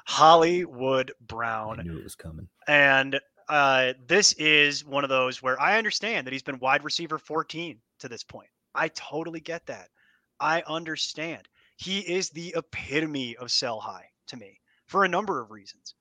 [0.05, 1.79] Hollywood Brown.
[1.79, 2.47] I knew it was coming.
[2.67, 7.17] And uh, this is one of those where I understand that he's been wide receiver
[7.17, 8.49] 14 to this point.
[8.73, 9.89] I totally get that.
[10.39, 11.47] I understand.
[11.77, 15.95] He is the epitome of sell high to me for a number of reasons.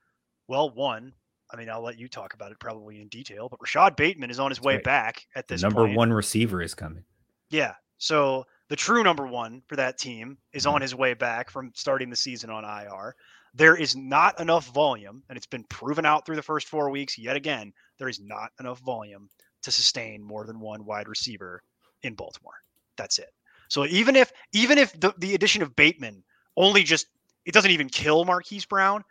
[0.46, 1.12] Well, one,
[1.52, 4.38] I mean, I'll let you talk about it probably in detail, but Rashod Bateman is
[4.38, 4.84] on his That's way right.
[4.84, 5.96] back at this number point.
[5.96, 7.04] one receiver is coming.
[7.50, 7.74] Yeah.
[8.00, 10.74] So the true number one for that team is Mm-hmm.
[10.74, 13.14] on his way back from starting the season on IR.
[13.54, 17.18] There is not enough volume, and it's been proven out through the first four weeks
[17.18, 17.72] yet again.
[17.98, 19.28] There is not enough volume
[19.62, 21.62] to sustain more than one wide receiver
[22.02, 22.54] in Baltimore.
[22.96, 23.30] That's it.
[23.68, 26.24] So even if even if the, the addition of Bateman
[26.56, 27.06] only just
[27.44, 29.04] it doesn't even kill Marquise Brown,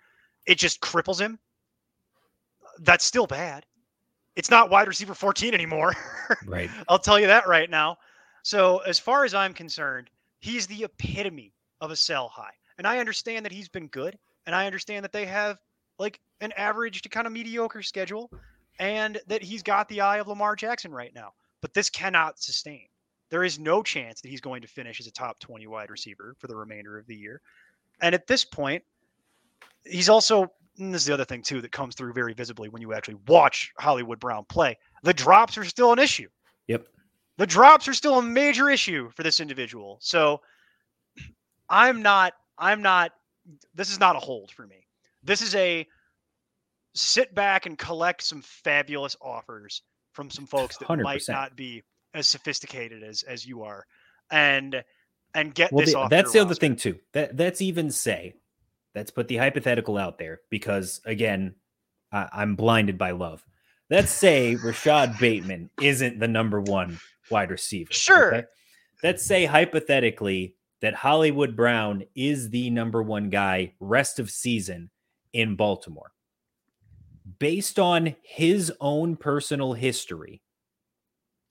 [0.47, 1.37] it just cripples him.
[2.79, 3.65] That's still bad.
[4.35, 5.93] It's not wide receiver 14 anymore.
[6.45, 6.69] Right.
[6.87, 7.97] I'll tell you that right now.
[8.43, 10.09] So, as far as I'm concerned,
[10.39, 12.53] he's the epitome of a sell high.
[12.77, 14.17] And I understand that he's been good.
[14.45, 15.59] And I understand that they have
[15.99, 18.31] like an average to kind of mediocre schedule
[18.79, 21.33] and that he's got the eye of Lamar Jackson right now.
[21.61, 22.87] But this cannot sustain.
[23.29, 26.35] There is no chance that he's going to finish as a top 20 wide receiver
[26.39, 27.41] for the remainder of the year.
[28.01, 28.83] And at this point,
[29.85, 32.93] he's also, this is the other thing too that comes through very visibly when you
[32.93, 34.77] actually watch Hollywood Brown play.
[35.03, 36.29] The drops are still an issue
[36.69, 36.87] Yep.
[37.39, 39.97] The drops are still a major issue for this individual.
[40.01, 40.41] So
[41.69, 43.13] I'm not, I'm not,
[43.73, 44.85] this is not a hold for me.
[45.23, 45.87] This is a
[46.95, 51.29] sit back and collect some fabulous offers from some folks that might 100%.
[51.29, 51.81] not be
[52.13, 53.85] as sophisticated as as you are
[54.31, 54.83] and
[55.33, 56.99] and get Well, this the- off that's the other thing too.
[57.13, 58.33] That that's even say,
[58.95, 61.55] let's put the hypothetical out there because again,
[62.11, 63.45] I, I'm blinded by love.
[63.89, 66.99] Let's say Rashod Bateman isn't the number one
[67.31, 67.93] wide receiver.
[67.93, 68.43] Sure.
[69.03, 74.89] Let's say hypothetically that Hollywood Brown is the number one guy rest of season
[75.33, 76.11] in Baltimore.
[77.37, 80.41] Based on his own personal history,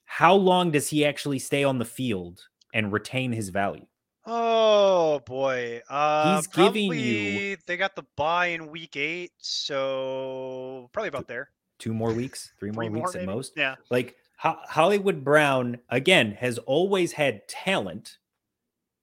[0.04, 2.40] how long does he actually stay on the field
[2.74, 3.86] and retain his value?
[4.26, 5.80] Oh boy.
[5.88, 11.50] Uh He's giving you- they got the buy in week eight, so probably about there.
[11.78, 13.32] Two more weeks, three more Three weeks at maybe?
[13.32, 13.52] most.
[13.56, 13.76] Yeah.
[13.90, 18.18] Like Ho- Hollywood Brown, again, has always had talent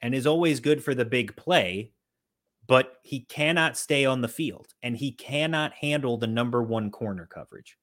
[0.02, 1.92] and is always good for the big play,
[2.68, 7.26] but he cannot stay on the field and he cannot handle the number one corner
[7.26, 7.78] coverage.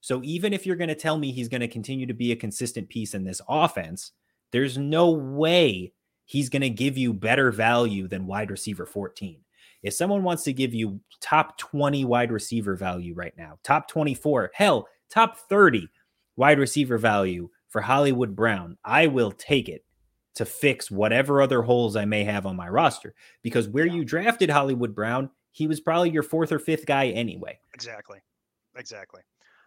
[0.00, 2.36] So even if you're going to tell me he's going to continue to be a
[2.36, 4.12] consistent piece in this offense,
[4.52, 5.92] there's no way
[6.24, 9.40] he's going to give you better value than wide receiver 14.
[9.82, 14.52] If someone wants to give you top 20 wide receiver value right now, top 24,
[14.54, 15.88] hell, top 30
[16.36, 19.84] wide receiver value for Hollywood Brown, I will take it
[20.34, 23.14] to fix whatever other holes I may have on my roster.
[23.42, 23.94] Because where Yeah.
[23.94, 27.58] you drafted Hollywood Brown, he was probably your fourth or fifth guy anyway.
[27.74, 28.18] Exactly.
[28.76, 29.20] Exactly.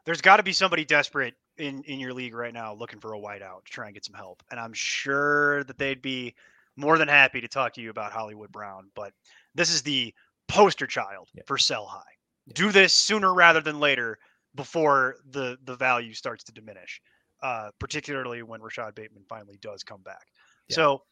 [0.05, 3.19] There's got to be somebody desperate in in your league right now looking for a
[3.19, 4.43] whiteout to try and get some help.
[4.51, 6.35] And I'm sure that they'd be
[6.75, 9.13] more than happy to talk to you about Hollywood Brown, but
[9.53, 10.13] this is the
[10.47, 11.43] poster child Yeah.
[11.47, 12.01] for sell high.
[12.47, 12.53] Yeah.
[12.55, 14.19] Do this sooner rather than later
[14.55, 17.01] before the the value starts to diminish.
[17.43, 20.27] Uh, particularly when Rashod Bateman finally does come back.
[20.69, 20.75] Yeah.
[20.77, 21.03] So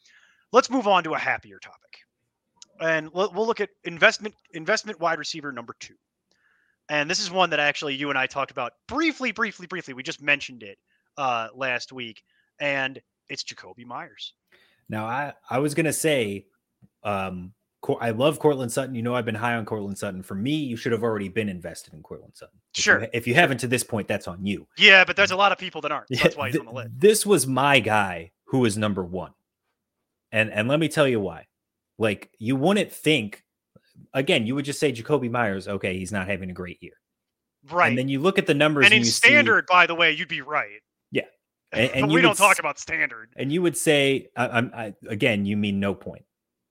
[0.52, 2.00] let's move on to a happier topic.
[2.80, 5.96] And we'll we'll look at investment investment wide receiver number two.
[6.90, 9.94] And this is one that actually you and I talked about briefly, briefly, briefly.
[9.94, 10.78] We just mentioned it
[11.18, 12.24] uh, last week,
[12.60, 14.34] and it's Jakobi Meyers.
[14.90, 16.46] Now, I, I was going to say,
[17.04, 17.54] um,
[18.02, 18.96] I love Courtland Sutton.
[18.96, 20.24] You know, I've been high on Courtland Sutton.
[20.24, 22.58] For me, you should have already been invested in Courtland Sutton.
[22.76, 24.68] If Sure, ha- if you haven't to this point, that's on you.
[24.78, 26.08] Yeah, but there's a um, lot of people that aren't.
[26.10, 26.90] So that's why he's on the list.
[26.98, 29.32] This was my guy who was number one.
[30.32, 31.48] And and let me tell you why.
[32.00, 33.44] Like you wouldn't think
[34.14, 36.94] again, you would just say Jakobi Meyers, okay, he's not having a great year.
[37.70, 37.90] Right.
[37.90, 39.96] And then you look at the numbers And and, in you see- standard, by the
[39.96, 40.82] way, you'd be right.
[41.12, 41.24] Yeah.
[41.74, 43.30] And- and but you we don't would talk s- about standard.
[43.36, 46.24] and you would say I, I'm I, again, you mean no point.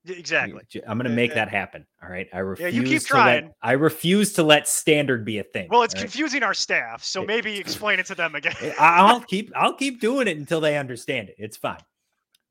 [0.06, 0.60] Exactly.
[0.86, 1.86] I'm going to make uh, that happen.
[2.02, 2.28] All right.
[2.32, 3.44] I refuse you keep to trying.
[3.46, 5.68] let I refuse to let standard be a thing.
[5.70, 6.00] Well, it's right?
[6.02, 8.54] confusing our staff, so maybe explain it to them again.
[8.80, 11.36] I'll keep I'll keep doing it until they understand it.
[11.38, 11.82] It's fine.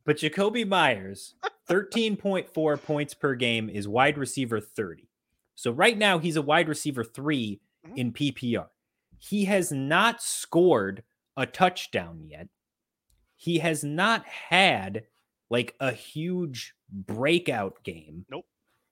[0.06, 1.36] But Jakobi Meyers,
[1.70, 5.08] 13.4 points per game is wide receiver 30.
[5.56, 7.98] So right now he's a wide receiver 3 Mhm.
[7.98, 8.68] in PPR.
[9.18, 11.04] He has not scored
[11.36, 12.48] a touchdown yet.
[13.36, 15.04] He has not had
[15.50, 18.26] like a huge breakout game.
[18.30, 18.46] Nope.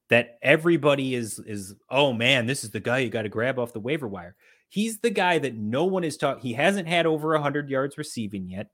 [0.10, 3.74] That everybody is is oh man, this is the guy you got to grab off
[3.74, 4.36] the waiver wire.
[4.70, 6.42] He's the guy that no one is talking.
[6.42, 8.70] He hasn't had over 100 yards receiving yet.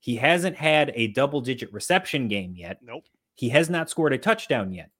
[0.00, 2.80] He hasn't had a double digit reception game yet.
[2.82, 3.04] Nope.
[3.34, 4.90] He has not scored a touchdown yet.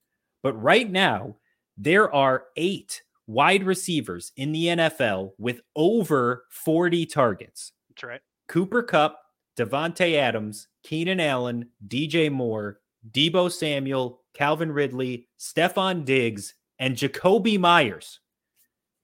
[0.42, 1.36] But right now,
[1.76, 7.72] there are eight wide receivers in the NFL with over 40 targets.
[7.90, 8.20] That's right.
[8.48, 9.18] Cooper Kupp,
[9.59, 12.80] Davante Adams, Keenan Allen, DJ Moore,
[13.11, 18.20] Deebo Samuel, Calvin Ridley, Stefon Diggs, and Jakobi Meyers.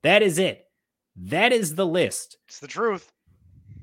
[0.03, 0.65] That is it.
[1.17, 2.39] That is the list.
[2.49, 3.13] It's the truth.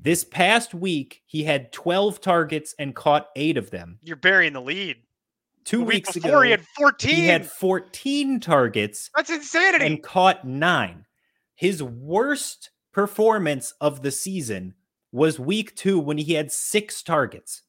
[0.02, 3.98] This past week, he had 12 targets and caught eight of them.
[4.02, 4.96] You're burying the lead.
[5.64, 7.14] Two week weeks before ago, he had 14.
[7.14, 9.86] he had 14 targets That's insanity.
[9.86, 11.04] and caught nine.
[11.56, 14.74] His worst performance of the season
[15.12, 17.62] was week two when he had six targets.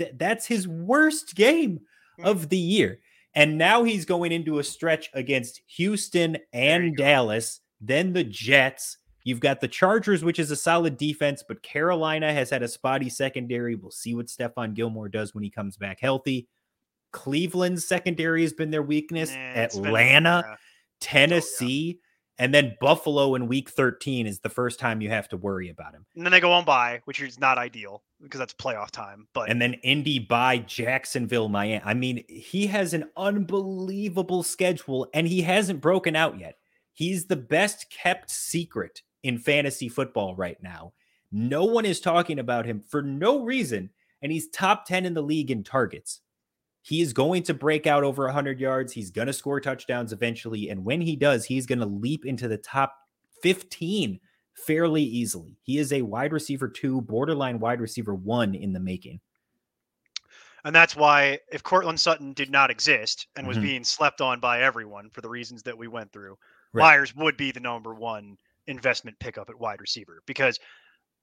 [0.00, 1.80] Th- that's his worst game
[2.24, 3.00] of the year.
[3.34, 6.96] And now he's going into a stretch against Houston and.
[6.96, 8.96] Dallas, then the Jets.
[9.24, 13.10] You've got the Chargers, which is a solid defense, but Carolina has had a spotty
[13.10, 13.74] secondary.
[13.74, 16.48] We'll see what Stephon Gilmore does when he comes back healthy.
[17.12, 19.30] Cleveland's secondary has been their weakness.
[19.54, 20.56] It's been- Atlanta, yeah.
[21.00, 21.98] Tennessee,
[22.38, 25.68] and oh, then Buffalo in week 13 is the first time you have to worry
[25.68, 26.06] about him.
[26.16, 29.26] And then they go on by, which is not ideal because that's playoff time.
[29.32, 31.82] But And then Indy by Jacksonville, Miami.
[31.84, 36.56] I mean, he has an unbelievable schedule and he hasn't broken out yet.
[36.92, 40.92] He's the best kept secret in fantasy football right now.
[41.32, 43.90] No one is talking about him for no reason,
[44.20, 46.20] and he's top 10 in the league in targets.
[46.82, 48.92] He is going to break out over 100 yards.
[48.92, 50.70] He's going to score touchdowns eventually.
[50.70, 52.96] And when he does, he's going to leap into the top
[53.42, 54.18] 15
[54.54, 55.56] fairly easily.
[55.62, 59.20] He is a wide receiver two, borderline wide receiver one in the making.
[60.64, 63.62] and that's why if Courtland Sutton did not exist and was Mhm.
[63.62, 66.38] being slept on by everyone for the reasons that we went through,
[66.74, 66.82] Right.
[66.82, 68.36] Meyers would be the number one
[68.66, 70.60] investment pickup at wide receiver because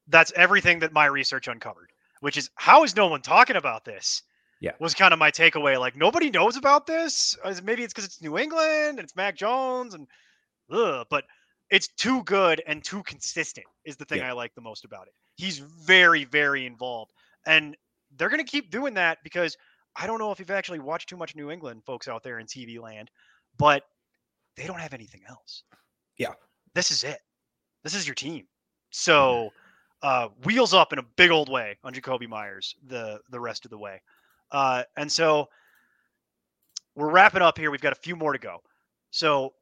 [0.08, 1.92] that's everything that my research uncovered.
[2.22, 4.24] Which is how is no one talking about this?
[4.60, 4.72] Yeah.
[4.80, 5.80] was kind of my takeaway.
[5.80, 7.38] Like nobody knows about this.
[7.62, 10.08] Maybe it's because it's New England and it's Mac Jones and
[10.72, 11.26] ugh, but
[11.70, 14.30] it's too good and too consistent is the thing Yeah.
[14.30, 15.14] I like the most about it.
[15.36, 17.14] He's very, very involved.
[17.46, 17.76] And
[18.12, 19.58] they're gonna keep doing that because
[19.96, 22.46] I don't know if you've actually watched too much New England folks out there in
[22.46, 23.10] TV land,
[23.58, 23.84] but
[24.56, 25.64] they don't have anything else.
[26.18, 26.34] Yeah.
[26.74, 27.20] This is it.
[27.84, 28.48] This is your team.
[28.92, 29.52] So
[30.04, 33.72] uh wheels up in a big old way on Jakobi Meyers the the rest of
[33.72, 34.02] the way.
[34.52, 35.50] Uh and so
[36.96, 37.72] we're wrapping up here.
[37.72, 38.62] We've got a few more to go.
[39.12, 39.54] So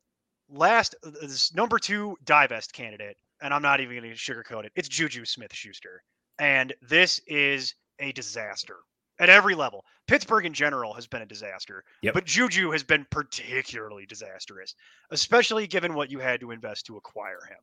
[0.50, 4.72] last uh, this number two divest candidate, and I'm not even going to sugarcoat it.
[4.76, 6.04] It's Juju Smith Schuster,
[6.40, 8.78] and this is a disaster
[9.20, 9.86] at every level.
[10.08, 12.14] Pittsburgh in general has been a disaster, Yep.
[12.14, 14.76] but Juju has been particularly disastrous,
[15.12, 17.58] especially given what you had to invest to acquire him.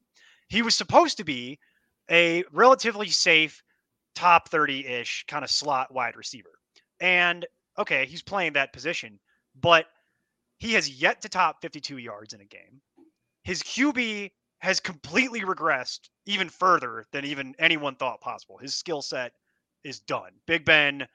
[0.48, 1.58] He was supposed to be
[2.10, 3.62] a relatively safe
[4.14, 6.50] top 30-ish kind of slot wide receiver.
[7.00, 7.46] And
[7.78, 9.18] okay, he's playing that position,
[9.60, 9.86] but
[10.62, 12.80] he has yet to top 52 yards in a game.
[13.42, 18.58] His QB has completely regressed even further than even anyone thought possible.
[18.58, 19.32] His skill set
[19.82, 20.30] is done.
[20.46, 21.08] Big Ben,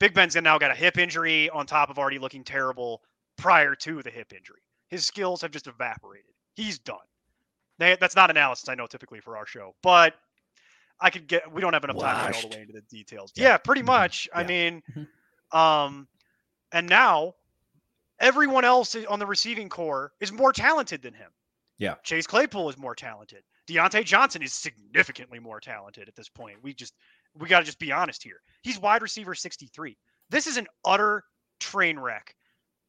[0.00, 3.00] Big Ben's now got a hip injury on top of already looking terrible
[3.38, 4.62] prior to the hip injury.
[4.88, 6.32] His skills have just evaporated.
[6.56, 6.96] He's done.
[7.78, 10.14] They, that's not analysis I know typically for our show, but
[11.00, 11.52] I could get.
[11.52, 13.30] We don't have enough time to get all the way into the details.
[13.36, 13.50] Yeah.
[13.50, 13.86] Yeah, pretty Mhm.
[13.86, 14.28] much.
[14.34, 14.82] I mean,
[15.52, 16.08] um,
[16.72, 17.36] and now
[18.20, 21.30] everyone else on the receiving corps is more talented than him.
[21.78, 21.94] Yeah.
[22.04, 23.42] Chase Claypool is more talented.
[23.66, 26.62] Diontae Johnson is significantly more talented at this point.
[26.62, 26.94] We just
[27.38, 28.40] we got to just be honest here.
[28.62, 29.96] He's wide receiver 63.
[30.28, 31.22] This is an utter
[31.58, 32.34] train wreck.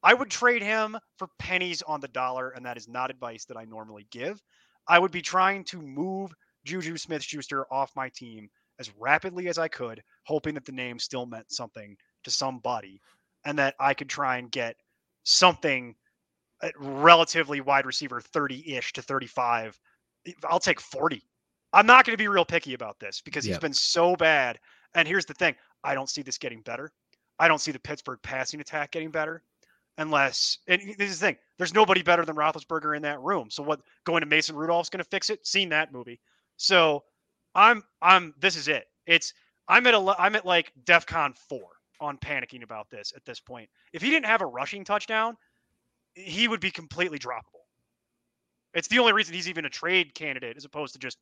[0.04, 3.58] I would trade him for pennies on the dollar, and that is not advice that
[3.58, 4.42] I normally give.
[4.88, 6.32] I would be trying to move
[6.66, 10.98] Juju Smith Schuster off my team as rapidly as I could, hoping that the name
[10.98, 13.00] still meant something to somebody
[13.46, 14.76] and that I could try and get
[15.24, 15.96] something
[16.62, 19.80] at relatively wide receiver 30 ish to 35.
[20.48, 21.24] I'll take 40.
[21.74, 23.62] I'm not going to be real picky about this because he's Yep.
[23.62, 24.60] been so bad.
[24.94, 26.92] And here's the thing I don't see this getting better.
[27.40, 29.44] I don't see the Pittsburgh passing attack getting better
[29.98, 33.50] unless, and this is the thing there's nobody better than Roethlisberger in that room.
[33.50, 35.46] So what going to Mason Rudolph's going to fix it?
[35.48, 36.20] Seen that movie.
[36.58, 37.04] So
[37.56, 38.86] I'm, I'm, this is it.
[39.08, 39.34] It's,
[39.68, 41.70] I'm at a, I'm at like DEFCON four
[42.02, 43.70] on panicking about this at this point.
[43.94, 45.38] If he didn't have a rushing touchdown,
[46.14, 47.66] he would be completely droppable.
[48.74, 51.18] It's the only reason he's even a trade candidate as opposed to just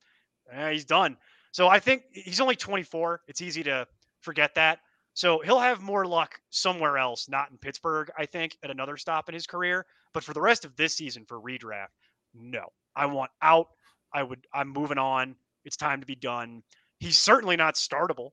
[0.52, 1.18] eh, he's done.
[1.52, 3.22] So I think he's only 24.
[3.28, 3.88] It's easy to
[4.22, 4.80] forget that.
[5.14, 9.28] So he'll have more luck somewhere else, not in Pittsburgh, I think, at another stop
[9.28, 9.86] in his career.
[10.14, 11.88] But for the rest of this season for redraft,
[12.34, 12.72] no.
[12.96, 13.68] I want out.
[14.14, 15.36] I would I'm moving on.
[15.66, 16.64] It's time to be done.
[17.00, 18.32] He's certainly not startable.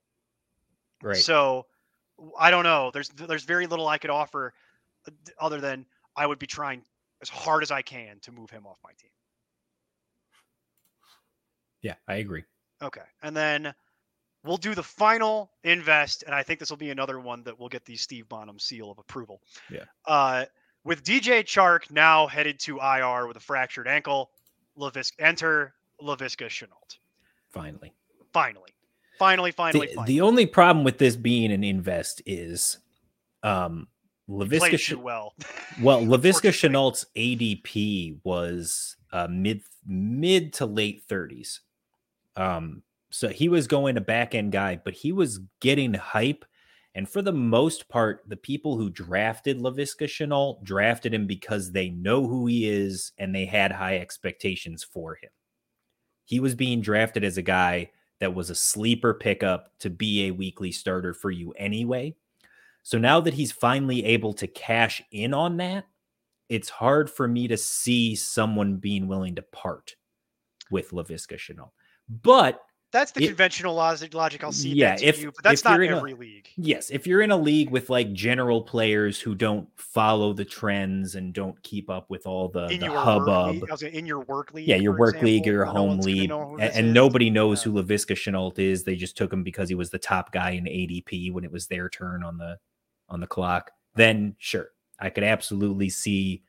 [1.02, 1.16] Right.
[1.16, 1.66] So
[2.38, 2.90] I don't know.
[2.92, 4.54] There's there's very little I could offer
[5.06, 5.10] uh,
[5.40, 5.86] other than
[6.16, 6.82] I would be trying
[7.22, 9.10] as hard as I can to move him off my team.
[11.82, 12.44] yeah, I agree.
[12.82, 13.02] Okay.
[13.22, 13.74] And then
[14.44, 17.68] we'll do the final invest, and I think this will be another one that will
[17.68, 19.40] get the Steve Bonham seal of approval.
[19.70, 19.84] Yeah.
[20.04, 20.46] Uh,
[20.84, 24.30] with DJ Chark now headed to IR with a fractured ankle,
[24.78, 26.98] Laviska enter Laviska Shenault.
[27.48, 27.92] Finally.
[28.32, 28.75] Finally.
[29.18, 30.14] Finally, finally, the, finally.
[30.14, 32.78] the only problem with this being an invest is
[33.42, 33.88] um
[34.26, 35.34] He played Laviska Sh- well.
[35.80, 41.60] well Laviska Shenault's ADP was uh mid mid to late 30s.
[42.36, 46.44] Um so he was going a back end guy, but he was getting hype
[46.94, 51.90] and for the most part the people who drafted Laviska Shenault drafted him because they
[51.90, 55.30] know who he is and they had high expectations for him.
[56.24, 57.90] He was being drafted as a guy
[58.20, 62.14] that was a sleeper pickup to be a weekly starter for you anyway.
[62.82, 65.86] So now that he's finally able to cash in on that,
[66.48, 69.96] it's hard for me to see someone being willing to part
[70.70, 71.72] with Laviska Shenault.
[72.22, 72.60] But
[72.92, 75.80] That's the It- conventional logic, logic I'll see Yeah, if- you, but that's if not
[75.80, 76.48] you're a- every league.
[76.56, 81.16] yes, if you're in a league with like general players who don't follow the trends
[81.16, 84.68] and don't keep up with all the, In the hubbub, league, in your work league,
[84.68, 87.28] yeah, your work league or your home gonna league, know who a- this and nobody
[87.28, 87.72] knows Yeah.
[87.72, 88.84] who Laviska Shenault is.
[88.84, 91.66] They just took him because he was the top guy in ADP when it was
[91.66, 92.56] their turn on the
[93.08, 93.72] on the clock.
[93.96, 96.42] Then sure, I could absolutely see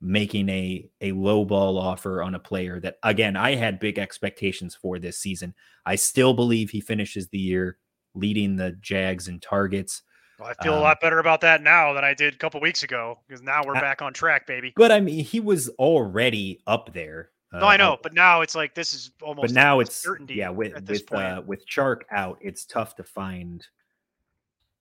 [0.00, 4.74] making a a low ball offer on a player that again I had big expectations
[4.74, 5.54] for this season.
[5.86, 7.78] I still believe he finishes the year
[8.14, 10.02] leading the Jags in targets.
[10.38, 12.60] Well, I feel a Um, lot better about that now than I did a couple
[12.60, 14.72] weeks ago because now we're I- back on track, baby.
[14.76, 17.30] But I mean, he was already up there.
[17.52, 19.42] No, uh, I know, but now it's like this is almost.
[19.46, 20.34] but now it's certainty.
[20.34, 23.64] yeah with with uh with Chark out, it's tough to find.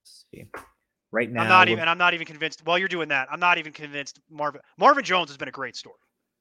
[0.02, 0.46] let's see.
[1.14, 1.88] Right now, I'm not even.
[1.88, 2.62] I'm not even convinced.
[2.66, 4.20] While you're doing that, I'm not even convinced.
[4.32, 5.96] Marvin Marvin Jones has been a great story.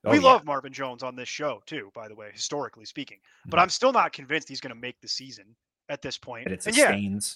[0.04, 3.18] oh, we yeah, love Marvin Jones on this show too, by the way, historically speaking.
[3.46, 3.62] But Mhm.
[3.64, 5.54] I'm still not convinced he's going to make the season
[5.90, 6.46] at this point.
[6.48, 6.90] that it And yeah.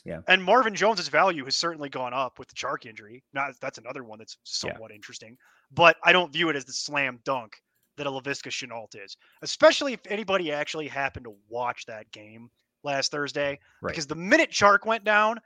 [0.05, 3.22] Yeah, and Marvin Jones's value has certainly gone up with the Chark injury.
[3.34, 4.72] Not that's another one that's Yeah.
[4.72, 5.37] somewhat interesting,
[5.70, 7.61] but I don't view it as the slam dunk
[7.99, 12.51] that a Laviska Shenault is, especially if anybody actually happened to watch that game
[12.82, 13.59] last Thursday.
[13.82, 13.91] Right.
[13.91, 15.41] Because the minute Chark went down,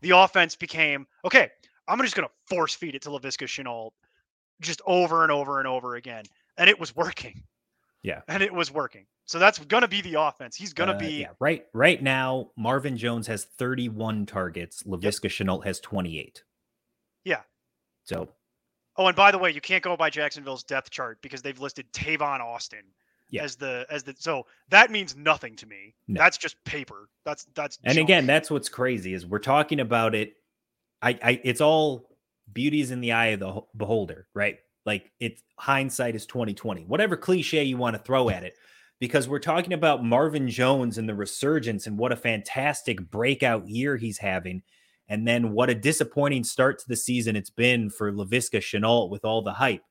[0.00, 1.50] the offense became okay.
[1.88, 3.90] I'm just going to force feed it to Laviska Shenault
[4.60, 6.24] just over and over and over again,
[6.58, 7.42] and it was working.
[8.02, 8.20] Yeah.
[8.28, 9.06] and it was working.
[9.24, 10.54] So that's going to be the offense.
[10.54, 11.30] He's going to Uh, be yeah.
[11.40, 14.84] Right, right now, Marvin Jones has 31 targets.
[14.84, 16.44] Laviska Shenault has 28.
[17.24, 17.40] Yeah.
[18.04, 18.28] So
[18.96, 21.92] Oh, and by the way, you can't go by Jacksonville's depth chart because they've listed
[21.92, 22.84] Tavon Austin
[23.28, 23.42] Yeah.
[23.42, 25.94] as the as the so that means nothing to me.
[26.06, 26.20] No.
[26.20, 27.08] That's just paper.
[27.24, 28.06] That's that's and junk.
[28.06, 30.34] again, that's what's crazy is we're talking about it.
[31.02, 32.16] I, I, it's all
[32.52, 34.58] beauty's in the eye of the beholder, right?
[34.84, 36.84] Like it's hindsight is twenty twenty.
[36.84, 38.54] Whatever cliche you want to throw at it,
[39.00, 43.96] because we're talking about Marvin Jones and the resurgence and what a fantastic breakout year
[43.96, 44.62] he's having,
[45.08, 49.24] and then what a disappointing start to the season it's been for Laviska Shenault with
[49.24, 49.82] all the hype.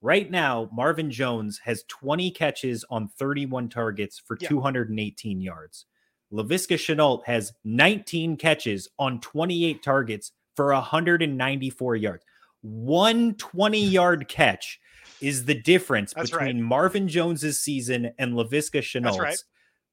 [0.00, 4.48] Right now, Marvin Jones has 20 catches on 31 targets for Yeah.
[4.48, 5.86] 218 yards.
[6.32, 12.24] Laviska Shenault has 19 catches on 28 targets for 194 yards.
[12.60, 14.78] One 20 yard catch
[15.20, 16.46] is the difference That's right.
[16.46, 19.18] between Marvin Jones's season and Laviska Shenault's.
[19.18, 19.36] right.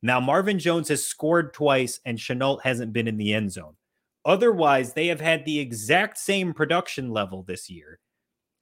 [0.03, 3.75] Now, Marvin Jones has scored twice and Shenault hasn't been in the end zone.
[4.23, 7.99] Otherwise, they have had the exact same production level this year.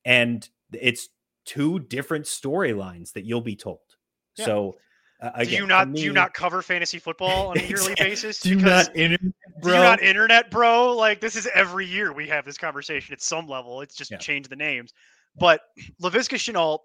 [0.06, 1.10] And it's
[1.46, 3.80] two different storylines that you'll be told.
[4.38, 4.46] Yeah.
[4.46, 4.78] So,
[5.22, 8.40] uh, do you not do you not cover fantasy football on a yearly basis?
[8.40, 9.22] do you Because not internet,
[9.62, 9.76] do bro?
[9.76, 10.96] you not internet, bro?
[10.96, 13.82] Like this is every year we have this conversation at some level.
[13.82, 14.18] It's just Yeah.
[14.18, 14.94] changed the names.
[15.40, 15.62] But
[16.02, 16.80] Laviska Shenault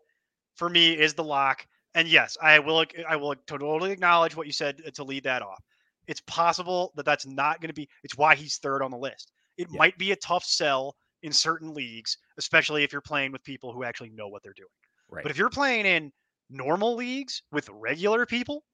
[0.55, 1.67] for me is the lock.
[1.95, 5.43] And yes, I will I will totally acknowledge what you said uh, to lead that
[5.43, 5.63] off.
[6.07, 7.89] It's possible that that's not going to be.
[8.05, 9.33] It's why he's third on the list.
[9.57, 9.79] It Yeah.
[9.79, 13.85] might be a tough sell in certain leagues, especially if you're playing with people who
[13.85, 14.69] actually know what they're doing.
[15.11, 15.23] right.
[15.23, 16.13] But if you're playing in
[16.51, 18.65] normal leagues with regular people,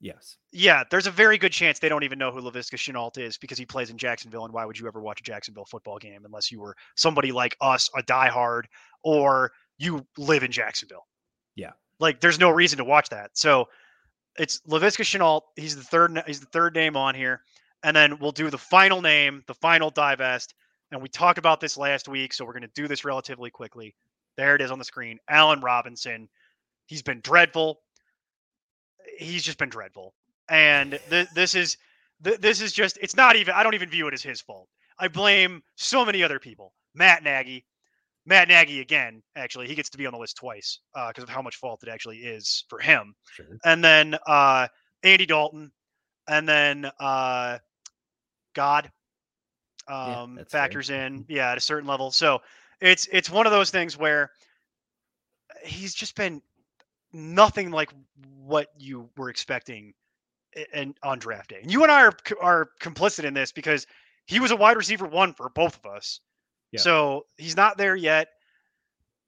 [0.00, 0.36] yes.
[0.52, 3.58] yeah, there's a very good chance they don't even know who Laviska Shenault is because
[3.58, 4.44] he plays in Jacksonville.
[4.44, 7.56] And why would you ever watch a Jacksonville football game unless you were somebody like
[7.60, 8.64] us, a diehard,
[9.02, 11.06] or you live in Jacksonville?
[11.56, 11.72] Yeah.
[11.98, 13.30] Like there's no reason to watch that.
[13.34, 13.68] So
[14.38, 15.42] it's Laviska Shenault.
[15.56, 16.22] He's the third.
[16.26, 17.42] He's the third name on here,
[17.82, 20.54] and then we'll do the final name, the final divest.
[20.92, 23.94] And we talked about this last week, so we're going to do this relatively quickly.
[24.36, 25.18] There it is on the screen.
[25.28, 26.28] Allen Robinson.
[26.86, 27.80] He's been dreadful.
[29.18, 30.14] He's just been dreadful.
[30.48, 31.76] And th- this is
[32.24, 34.68] th- this is just it's not even I don't even view it as his fault.
[34.98, 36.72] I blame so many other people.
[36.94, 37.64] Matt Nagy.
[38.26, 40.78] Matt Nagy again, actually, he gets to be on the list twice
[41.08, 43.46] because of how much fault it actually is for him Sure.
[43.64, 44.68] and then uh,
[45.02, 45.72] Andy Dalton,
[46.28, 47.58] and then uh,
[48.54, 48.92] God
[49.88, 50.44] um, fair.
[50.44, 52.10] factors in, yeah, at a certain level.
[52.10, 52.40] So
[52.80, 54.30] it's it's one of those things where
[55.64, 56.42] he's just been
[57.12, 57.90] nothing like
[58.38, 59.94] what you were expecting
[60.72, 61.60] and on draft day.
[61.62, 63.86] And you and I are are complicit in this because
[64.26, 66.20] he was a wide receiver one for both of us.
[66.72, 66.80] Yeah.
[66.80, 68.28] So he's not there yet.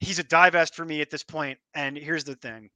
[0.01, 1.59] He's a divest for me at this point.
[1.75, 2.71] And here's the thing.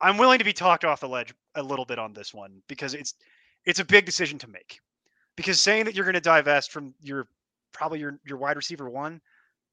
[0.00, 2.94] I'm willing to be talked off the ledge a little bit on this one because
[2.94, 3.14] it's
[3.64, 4.80] it's a big decision to make.
[5.40, 7.26] Because saying that you're going to divest from your
[7.72, 9.20] probably your your wide receiver one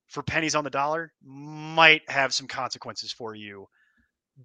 [0.07, 3.67] for pennies on the dollar might have some consequences for you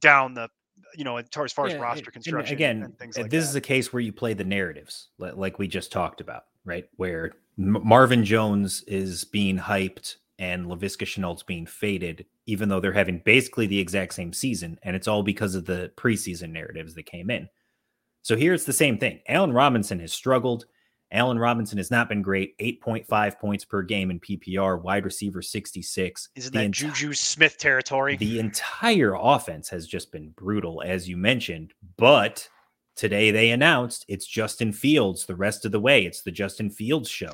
[0.01, 0.49] down the
[0.97, 3.31] you know as far as, far as Yeah, roster construction again and things uh, like
[3.31, 3.51] this that.
[3.51, 6.87] is a case where you play the narratives like we just talked about right?
[6.97, 12.93] Where M- marvin jones is being hyped and Laviska Shenault's being faded even though they're
[12.93, 17.07] having basically the exact same season and it's all because of the preseason narratives that
[17.07, 17.49] came in.
[18.23, 19.21] So here it's the same thing.
[19.29, 20.65] Allen robinson has struggled
[21.13, 26.29] allen robinson has not been great 8.5 points per game in ppr wide receiver 66
[26.35, 28.17] Isn't The that enti- Juju Smith territory?
[28.17, 31.75] the entire offense has just been brutal, as you mentioned.
[31.97, 32.49] But
[32.97, 36.05] today they announced it's Justin Fields the rest of the way.
[36.05, 37.33] It's the Justin Fields show.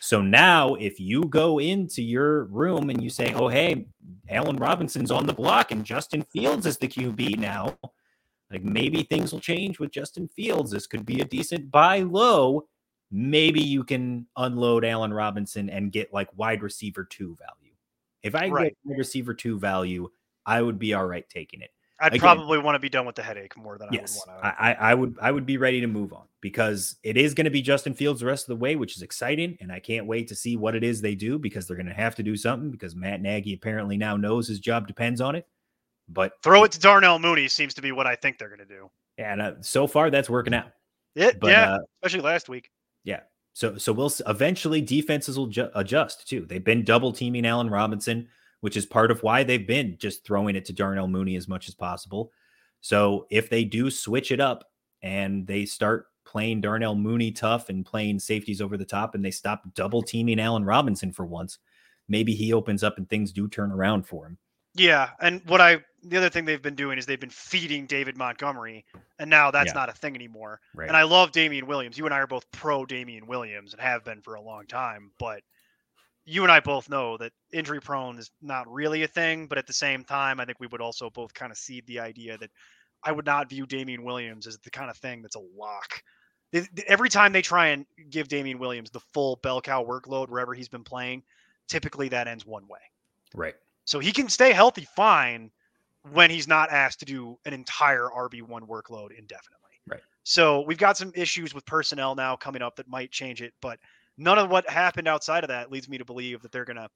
[0.00, 3.88] So now, if you go into your room and you say, "Oh, hey,
[4.28, 7.76] Allen Robinson's on the block and Justin Fields is the QB now,"
[8.50, 10.70] like maybe things will change with Justin Fields.
[10.70, 12.68] This could be a decent buy low.
[13.10, 17.74] Maybe you can unload Allen Robinson and get like wide receiver two value.
[18.22, 18.64] If I Right.
[18.64, 20.08] get wide receiver two value,
[20.44, 21.70] I would be all right taking it.
[22.00, 24.42] I'd again- probably want to be done with the headache more than Yes, I would
[24.42, 24.62] want to.
[24.62, 27.50] I, I, would I would be ready to move on because it is going to
[27.50, 30.28] be Justin Fields the rest of the way, which is exciting, and I can't wait
[30.28, 32.70] to see what it is they do because they're going to have to do something
[32.70, 35.48] because Matt Nagy apparently now knows his job depends on it.
[36.08, 38.64] But Throw it to Darnell Mooney seems to be what I think they're going to
[38.64, 38.90] do.
[39.18, 40.70] and uh, so far that's working out.
[41.16, 42.70] It, But yeah, uh, especially last week.
[43.58, 46.46] So so we'll eventually defenses will ju- adjust too.
[46.48, 48.28] They've been double teaming Allen Robinson,
[48.60, 51.66] which is part of why they've been just throwing it to Darnell Mooney as much
[51.66, 52.30] as possible.
[52.82, 54.62] So if they do switch it up
[55.02, 59.32] and they start playing Darnell Mooney tough and playing safeties over the top and they
[59.32, 61.58] stop double teaming Allen Robinson for once,
[62.08, 64.38] maybe he opens up and things do turn around for him.
[64.76, 68.16] Yeah, and what I the other thing they've been doing is they've been feeding David
[68.16, 68.84] Montgomery,
[69.18, 69.80] and now that's Yeah.
[69.80, 70.60] not a thing anymore.
[70.74, 70.88] Right.
[70.88, 71.98] And I love Damien Williams.
[71.98, 75.10] You and I are both pro Damien Williams and have been for a long time,
[75.18, 75.42] but
[76.24, 79.66] you and I both know that injury prone is not really a thing, but at
[79.66, 82.50] the same time, I think we would also both kind of see the idea that
[83.02, 86.02] I would not view Damien Williams as the kind of thing that's a lock.
[86.86, 90.68] Every time they try and give Damien Williams the full bell cow workload wherever he's
[90.68, 91.22] been playing,
[91.66, 92.80] typically that ends one way.
[93.34, 93.54] right.
[93.84, 95.50] So he can stay healthy fine
[96.12, 99.70] when he's not asked to do an entire RB1 workload indefinitely.
[99.86, 100.00] Right.
[100.24, 103.78] So we've got some issues with personnel now coming up that might change it, but
[104.16, 106.88] none of what happened outside of that leads me to believe that they're going to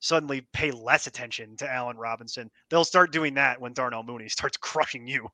[0.00, 2.50] suddenly pay less attention to Allen Robinson.
[2.70, 5.28] They'll start doing that when Darnell Mooney starts crushing you.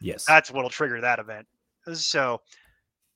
[0.00, 0.24] Yes.
[0.26, 1.46] That's what'll trigger that event.
[1.92, 2.40] So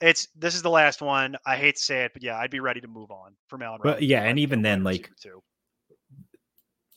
[0.00, 1.36] it's this is the last one.
[1.46, 3.80] I hate to say it, but yeah, I'd be ready to move on from Allen
[3.82, 4.08] But Robinson.
[4.10, 5.42] yeah, and even then, like, too.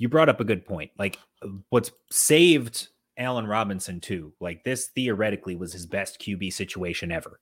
[0.02, 0.89] You brought up a good point.
[0.97, 1.20] Like
[1.70, 2.88] what's saved
[3.20, 4.34] Allen Robinson too.
[4.39, 7.39] Like this theoretically was his best QB situation ever,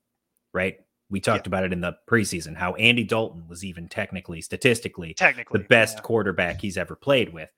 [0.54, 0.76] right?
[1.10, 5.62] We talked about it in the preseason how Andy Dalton was even technically, statistically, technically
[5.62, 6.02] the best yeah.
[6.02, 7.50] quarterback he's ever played with.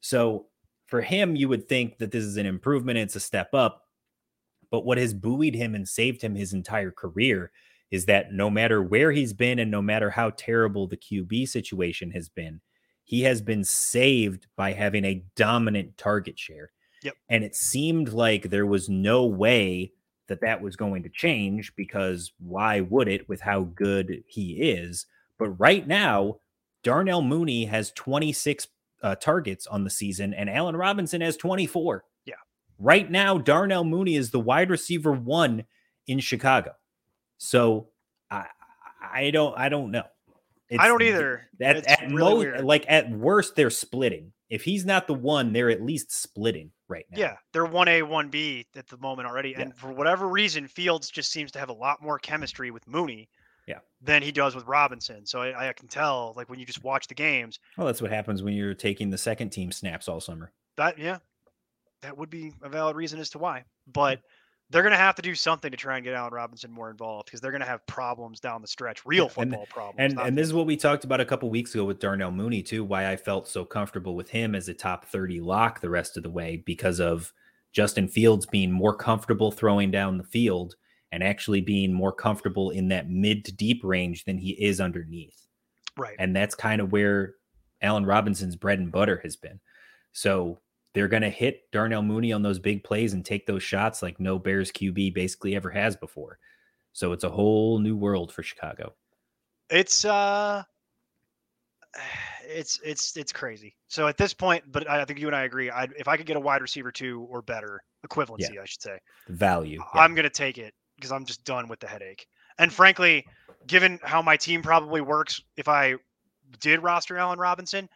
[0.00, 0.48] So
[0.88, 3.86] for him, you would think that this is an improvement, it's a step up.
[4.70, 7.50] But what has buoyed him and saved him his entire career
[7.90, 12.10] is that no matter where he's been and no matter how terrible the QB situation
[12.10, 12.60] has been,
[13.10, 16.70] he has been saved by having a dominant target share.
[17.02, 17.14] Yep.
[17.28, 19.90] And it seemed like there was no way
[20.28, 25.06] that that was going to change because why would it with how good he is?
[25.38, 26.36] But right now,
[26.84, 28.68] Darnell Mooney has 26
[29.02, 32.04] uh, targets on the season and Allen Robinson has 24.
[32.26, 32.34] Yeah.
[32.78, 35.64] Right now, Darnell Mooney is the wide receiver one
[36.06, 36.74] in Chicago.
[37.38, 37.88] So
[38.30, 38.46] I
[39.02, 40.04] I don't I don't know.
[40.78, 41.48] I don't either.
[41.60, 42.64] At, It's at really most, weird.
[42.64, 44.32] like at worst, they're splitting.
[44.48, 47.18] If he's not the one, they're at least splitting right now.
[47.18, 49.60] Yeah, they're one A, one B at the moment already, Yeah.
[49.62, 53.28] and for whatever reason, Fields just seems to have a lot more chemistry with Mooney,
[53.68, 53.78] Yeah.
[54.02, 55.24] than he does with Robinson.
[55.24, 58.10] So I, I can tell, like when you just watch the games, Well, that's what
[58.10, 60.52] happens when you're taking the second team snaps all summer.
[60.76, 61.18] that yeah,
[62.02, 63.64] that would be a valid reason as to why.
[63.86, 64.20] But
[64.70, 67.26] they're going to have to do something to try and get Allen Robinson more involved
[67.26, 69.96] because they're going to have problems down the stretch, real Yeah, and- football problems.
[69.98, 72.62] And and this is what we talked about a couple weeks ago with Darnell Mooney
[72.62, 72.84] too.
[72.84, 76.22] Why I felt so comfortable with him as a top thirty lock the rest of
[76.22, 77.32] the way because of
[77.72, 80.74] Justin Fields being more comfortable throwing down the field
[81.12, 85.46] and actually being more comfortable in that mid to deep range than he is underneath.
[85.96, 86.14] Right.
[86.18, 87.34] And that's kind of where
[87.82, 89.58] Allen Robinson's bread and butter has been.
[90.12, 90.60] So
[90.94, 94.18] they're going to hit Darnell Mooney on those big plays and take those shots like
[94.18, 96.38] no Bears QB basically ever has before.
[96.92, 98.94] So it's a whole new world for Chicago.
[99.70, 100.62] It's uh
[102.48, 103.76] it's it's it's crazy.
[103.88, 105.70] So at this point, but I think you and I agree.
[105.70, 108.62] I if I could get a wide receiver two or better equivalency, yeah.
[108.62, 108.98] I should say,
[109.28, 109.80] value.
[109.94, 110.00] Yeah.
[110.00, 112.26] I'm going to take it because I'm just done with the headache.
[112.58, 113.24] And frankly,
[113.66, 115.94] given how my team probably works, if I
[116.60, 117.88] did roster Allen Robinson,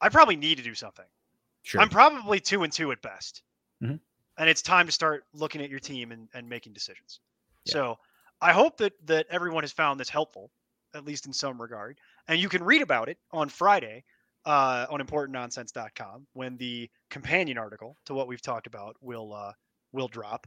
[0.00, 1.04] I probably need to do something.
[1.64, 1.80] Sure.
[1.80, 3.42] I'm probably two and two at best.
[3.82, 3.96] Mm-hmm.
[4.36, 7.20] And it's time to start looking at your team and, and making decisions.
[7.64, 7.72] Yeah.
[7.72, 7.98] So
[8.40, 10.50] I hope that that everyone has found this helpful,
[10.94, 11.98] at least in some regard.
[12.28, 14.04] And you can read about it on Friday
[14.44, 19.52] uh, on importantnonsense.com when the companion article to what we've talked about will uh,
[19.92, 20.46] will drop.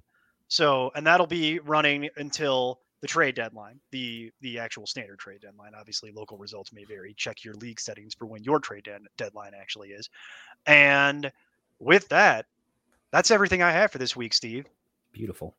[0.50, 5.74] So, and that'll be running until the trade deadline, the the actual standard trade deadline.
[5.78, 7.14] Obviously, local results may vary.
[7.16, 10.10] Check your league settings for when your trade de- deadline actually is.
[10.68, 11.32] And
[11.80, 12.46] with that,
[13.12, 14.66] that's everything I have for this week, Steve.
[15.12, 15.56] Beautiful.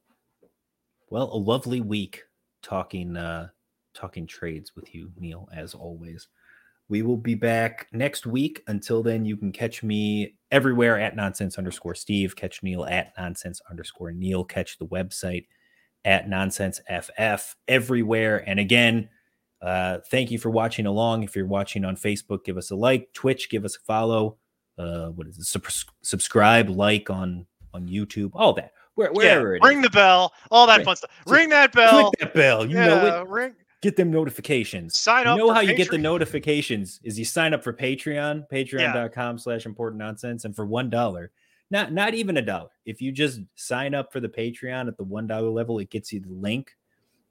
[1.11, 2.25] Well, a lovely week
[2.63, 3.49] talking uh
[3.95, 6.29] talking trades with you, Neil, as always.
[6.89, 8.63] We will be back next week.
[8.67, 12.35] Until then, you can catch me everywhere at nonsense underscore Steve.
[12.35, 14.45] Catch Neil at nonsense underscore Neil.
[14.45, 15.47] Catch the website
[16.05, 18.49] at nonsense FF everywhere.
[18.49, 19.11] And again,
[19.61, 21.25] uh, thank you for watching along.
[21.25, 23.13] If you're watching on Facebook, give us a like.
[23.13, 24.39] Twitch, give us a follow.
[24.79, 25.45] Uh, what is it?
[25.45, 25.67] Sub-
[26.03, 28.73] subscribe, like on on YouTube, all that.
[28.95, 31.11] Where, wherever yeah, ring the bell, all that ring, fun stuff.
[31.27, 32.11] Ring that bell.
[32.11, 32.67] Click that bell.
[32.67, 33.29] You yeah, know it.
[33.29, 34.99] Ring, get them notifications.
[34.99, 35.39] Sign up.
[35.39, 35.69] You know how Patreon.
[35.69, 40.45] you get the notifications is you sign up for Patreon, patreon.com slash important nonsense.
[40.45, 41.31] And for one dollar,
[41.71, 42.71] not not even a dollar.
[42.87, 46.13] If you just sign up for the Patreon at the one dollar level, it gets
[46.13, 46.73] you the link.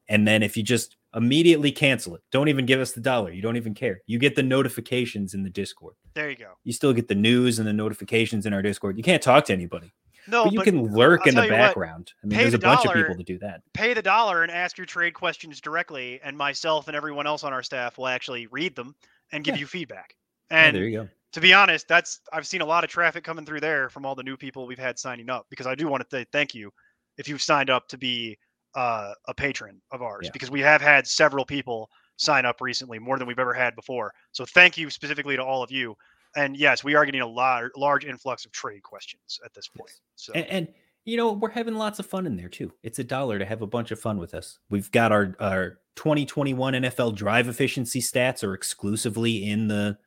[0.09, 3.31] And then if you just immediately cancel it, don't even give us the dollar.
[3.31, 4.01] You don't even care.
[4.07, 5.95] You get the notifications in the Discord.
[6.17, 6.53] There you go.
[6.63, 8.97] You still get the news and the notifications in our Discord.
[8.97, 9.93] You can't talk to anybody.
[10.27, 12.11] No, but you but can lurk in the background.
[12.21, 13.61] What, I mean, there's a bunch dollar, of people to do that.
[13.73, 17.53] Pay the dollar and ask your trade questions directly, and myself and everyone else on
[17.53, 18.95] our staff will actually read them
[19.31, 19.59] and give yeah.
[19.59, 20.15] you feedback.
[20.49, 21.09] And yeah, there you go.
[21.33, 24.15] To be honest, that's I've seen a lot of traffic coming through there from all
[24.15, 26.71] the new people we've had signing up because I do want to say thank you
[27.19, 28.39] if you've signed up to be
[28.73, 30.31] uh, a patron of ours yeah.
[30.33, 34.13] because we have had several people sign up recently, more than we've ever had before.
[34.31, 35.95] So thank you specifically to all of you
[36.37, 39.91] and yes, we are getting a large, large influx of trade questions at this point.
[40.15, 40.33] So.
[40.33, 40.67] And, and,
[41.03, 42.71] you know, we're having lots of fun in there too.
[42.83, 44.59] It's a dollar to have a bunch of fun with us.
[44.69, 49.97] We've got our our 2021 NFL drive efficiency stats are exclusively in the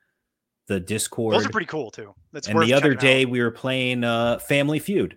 [0.69, 1.35] the Discord.
[1.35, 2.15] Those are pretty cool too.
[2.33, 3.31] That's and the other day out.
[3.31, 5.17] we were playing uh, Family Feud.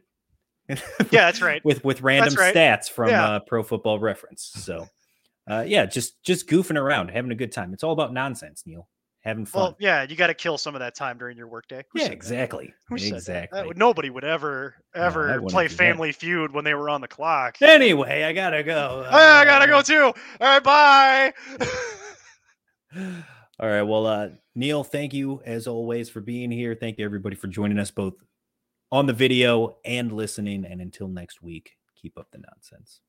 [0.70, 0.78] yeah,
[1.11, 1.61] that's right.
[1.65, 2.56] with with random right.
[2.56, 3.26] stats from yeah.
[3.26, 4.52] uh, Pro Football Reference.
[4.56, 4.88] So,
[5.49, 7.74] uh, yeah, just just goofing around, having a good time.
[7.74, 8.88] It's all about nonsense, Neil
[9.24, 9.61] having fun.
[9.61, 11.84] Well, yeah, you got to kill some of that time during your workday.
[11.95, 12.74] Yeah, exactly.
[12.91, 13.68] Exactly.
[13.68, 13.78] That?
[13.78, 16.18] nobody would ever ever no, play Family that.
[16.18, 17.57] Feud when they were on the clock.
[17.61, 19.06] Anyway, I gotta go.
[19.07, 20.03] Uh, I gotta go too.
[20.03, 21.34] All right, bye.
[23.60, 23.84] All right.
[23.84, 26.76] Well, uh, Neil, thank you as always for being here.
[26.76, 28.15] Thank you everybody for joining us both
[28.91, 30.65] on the video and listening.
[30.65, 32.99] And until next week, keep up the nonsense.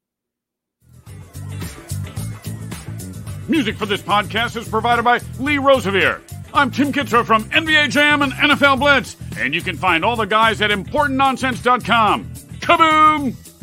[3.48, 6.20] Music for this podcast is provided by Lee Rosevere.
[6.54, 10.24] I'm Tim Kitzrow from NBA Jam and NFL Blitz, and you can find all the
[10.24, 12.24] guys at ImportantNonsense.com.
[12.60, 13.53] Kaboom!